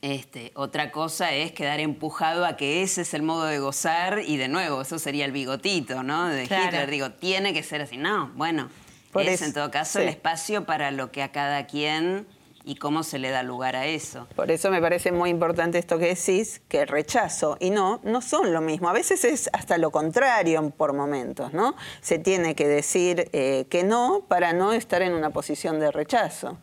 Este, 0.03 0.51
otra 0.55 0.91
cosa 0.91 1.33
es 1.33 1.53
quedar 1.53 1.79
empujado 1.79 2.45
a 2.45 2.57
que 2.57 2.83
ese 2.83 3.03
es 3.03 3.15
el 3.15 3.23
modo 3.23 3.45
de 3.45 3.61
gozar 3.61 4.23
y 4.27 4.39
de 4.39 4.49
nuevo, 4.49 4.83
eso 4.83 4.99
sería 4.99 5.25
el 5.25 5.31
bigotito, 5.31 6.03
¿no? 6.03 6.27
De 6.27 6.45
Hitler, 6.45 6.91
digo, 6.91 7.13
tiene 7.13 7.55
que 7.55 7.63
ser 7.63 7.83
así. 7.83 7.97
No, 7.97 8.33
bueno, 8.35 8.71
es 9.15 9.41
en 9.43 9.53
todo 9.53 9.71
caso 9.71 10.01
el 10.01 10.09
espacio 10.09 10.67
para 10.67 10.91
lo 10.91 11.13
que 11.13 11.23
a 11.23 11.31
cada 11.31 11.69
quien 11.69 12.27
y 12.69 12.75
cómo 12.75 13.03
se 13.03 13.19
le 13.19 13.31
da 13.31 13.43
lugar 13.43 13.77
a 13.77 13.87
eso. 13.87 14.29
Por 14.37 14.51
eso 14.51 14.71
me 14.71 14.83
parece 14.83 15.11
muy 15.11 15.31
importante 15.31 15.79
esto 15.79 15.99
que 15.99 16.15
decís, 16.15 16.61
que 16.69 16.85
rechazo 16.85 17.57
y 17.61 17.71
no, 17.71 17.99
no 18.05 18.21
son 18.21 18.53
lo 18.53 18.61
mismo. 18.61 18.91
A 18.91 18.93
veces 18.93 19.25
es 19.25 19.49
hasta 19.55 19.79
lo 19.79 19.91
contrario 19.91 20.69
por 20.77 20.93
momentos, 20.93 21.55
¿no? 21.55 21.75
Se 22.03 22.19
tiene 22.19 22.55
que 22.55 22.69
decir 22.69 23.31
eh, 23.33 23.67
que 23.71 23.85
no 23.85 24.23
para 24.29 24.53
no 24.53 24.75
estar 24.75 25.01
en 25.01 25.15
una 25.15 25.31
posición 25.31 25.81
de 25.81 25.91
rechazo. 25.91 26.59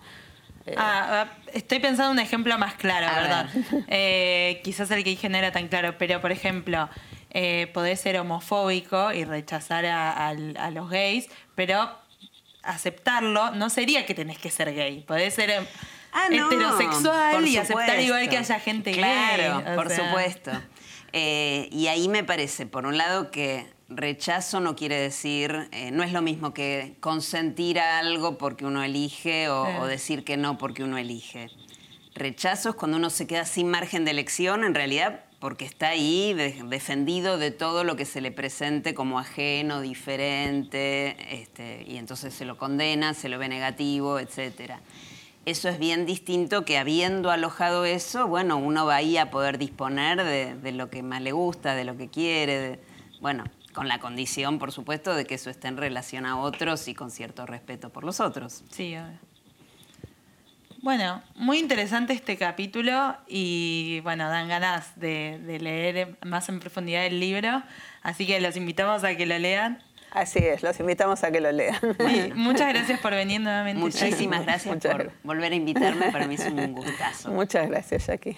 Eh, 0.68 0.76
ah, 0.78 1.26
ah, 1.28 1.38
estoy 1.54 1.80
pensando 1.80 2.12
un 2.12 2.20
ejemplo 2.20 2.56
más 2.60 2.76
claro, 2.76 3.08
¿verdad? 3.08 3.50
Eh, 3.88 4.62
quizás 4.64 4.92
el 4.92 5.04
que 5.04 5.10
dije 5.10 5.28
no 5.28 5.40
era 5.40 5.52
tan 5.52 5.70
claro, 5.70 5.98
pero 5.98 6.22
por 6.22 6.32
ejemplo, 6.32 6.88
eh, 7.32 7.66
podés 7.74 8.00
ser 8.00 8.20
homofóbico 8.20 9.12
y 9.12 9.26
rechazar 9.26 9.88
a, 9.88 10.30
a 10.30 10.70
los 10.70 10.88
gays, 10.88 11.30
pero 11.56 11.90
aceptarlo 12.66 13.52
no 13.52 13.70
sería 13.70 14.06
que 14.06 14.14
tenés 14.14 14.38
que 14.38 14.50
ser 14.50 14.74
gay. 14.74 15.02
Podés 15.02 15.34
ser 15.34 15.66
ah, 16.16 16.28
heterosexual 16.32 17.48
y 17.48 17.58
aceptar 17.58 18.00
igual 18.00 18.30
que 18.30 18.38
haya 18.38 18.60
gente 18.60 18.92
claro, 18.92 19.64
por 19.76 19.92
supuesto. 19.92 20.52
Eh, 21.18 21.70
y 21.72 21.88
ahí 21.88 22.10
me 22.10 22.24
parece, 22.24 22.66
por 22.66 22.86
un 22.86 22.98
lado, 22.98 23.32
que 23.32 23.68
rechazo 23.88 24.60
no 24.60 24.76
quiere 24.76 24.98
decir, 24.98 25.70
eh, 25.72 25.92
no 25.92 26.04
es 26.04 26.12
lo 26.12 26.22
mismo 26.22 26.54
que 26.54 26.96
consentir 27.00 27.80
a 27.80 28.00
algo 28.00 28.38
porque 28.38 28.66
uno 28.66 28.84
elige 28.84 29.48
o, 29.50 29.86
decir 29.86 30.24
que 30.24 30.36
no 30.36 30.58
porque 30.58 30.84
uno 30.84 30.98
elige. 30.98 31.50
Rechazo 32.16 32.70
es 32.70 32.76
cuando 32.76 32.98
uno 32.98 33.10
se 33.10 33.28
queda 33.28 33.46
sin 33.46 33.70
margen 33.70 34.04
de 34.04 34.12
elección, 34.12 34.64
en 34.64 34.74
realidad 34.74 35.22
porque 35.40 35.64
está 35.64 35.90
ahí 35.90 36.34
defendido 36.34 37.38
de 37.38 37.52
todo 37.52 37.84
lo 37.84 37.96
que 37.96 38.06
se 38.06 38.20
le 38.20 38.32
presente 38.32 38.94
como 38.94 39.20
ajeno, 39.20 39.82
diferente, 39.82 41.16
este, 41.42 41.86
y 41.88 41.98
entonces 41.98 42.34
se 42.34 42.46
lo 42.46 42.58
condena, 42.58 43.14
se 43.14 43.30
lo 43.30 43.38
ve 43.38 43.48
negativo, 43.48 44.20
etcétera 44.20 44.82
eso 45.46 45.70
es 45.70 45.78
bien 45.78 46.06
distinto 46.06 46.66
que 46.66 46.78
habiendo 46.78 47.30
alojado 47.30 47.86
eso, 47.86 48.28
bueno, 48.28 48.58
uno 48.58 48.86
va 48.86 48.96
ahí 48.96 49.18
a 49.18 49.30
poder 49.30 49.58
disponer 49.58 50.24
de, 50.24 50.72
lo 50.72 50.90
que 50.90 51.04
más 51.04 51.22
le 51.22 51.32
gusta, 51.32 51.76
de 51.76 51.86
lo 51.86 51.96
que 51.98 52.10
quiere, 52.10 52.80
bueno, 53.22 53.44
con 53.74 53.88
la 53.88 54.00
condición, 54.00 54.58
por 54.58 54.72
supuesto, 54.72 55.16
de 55.16 55.26
que 55.26 55.36
eso 55.36 55.50
esté 55.50 55.68
en 55.68 55.78
relación 55.78 56.26
a 56.26 56.40
otros 56.40 56.88
y 56.88 56.96
con 56.96 57.12
cierto 57.12 57.46
respeto 57.46 57.92
por 57.92 58.04
los 58.04 58.20
otros. 58.20 58.64
Sí, 58.72 58.96
bueno, 60.82 61.24
muy 61.36 61.58
interesante 61.58 62.14
este 62.14 62.38
capítulo 62.38 63.18
y 63.28 64.02
bueno, 64.02 64.30
dan 64.30 64.48
ganas 64.48 65.00
de, 65.00 65.40
de 65.40 65.60
leer 65.60 66.16
más 66.24 66.48
en 66.50 66.60
profundidad 66.60 67.08
el 67.08 67.20
libro, 67.20 67.64
así 68.04 68.28
que 68.28 68.40
los 68.40 68.56
invitamos 68.56 69.04
a 69.04 69.16
que 69.16 69.26
lo 69.26 69.38
lean. 69.40 69.82
Así 70.16 70.40
es, 70.40 70.64
los 70.64 70.80
invitamos 70.80 71.24
a 71.26 71.32
que 71.32 71.42
lo 71.42 71.52
lean. 71.52 71.76
muchas 72.36 72.70
gracias 72.70 73.02
por 73.02 73.12
venir 73.12 73.42
nuevamente. 73.42 73.82
Muchísimas 73.82 74.46
gracias 74.46 74.78
por 74.82 75.12
volver 75.24 75.52
a 75.52 75.56
invitarme, 75.56 76.10
para 76.10 76.26
mí 76.26 76.36
es 76.36 76.46
un 76.46 76.74
gustazo. 76.74 77.32
Muchas 77.32 77.68
gracias, 77.68 78.08
Jackie. 78.08 78.38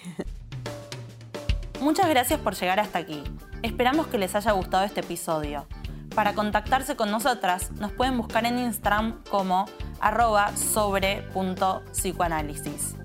Muchas 1.80 2.08
gracias 2.08 2.40
por 2.40 2.56
llegar 2.56 2.80
hasta 2.80 2.98
aquí. 2.98 3.22
Esperamos 3.62 4.08
que 4.08 4.18
les 4.18 4.34
haya 4.34 4.50
gustado 4.50 4.82
este 4.84 4.98
episodio. 5.00 5.68
Para 6.16 6.34
contactarse 6.34 6.96
con 6.96 7.12
nosotras, 7.12 7.70
nos 7.72 7.92
pueden 7.92 8.16
buscar 8.18 8.44
en 8.44 8.58
Instagram 8.58 9.22
como 9.30 9.66
arroba 10.00 10.56
sobre.psicoanálisis. 10.56 12.96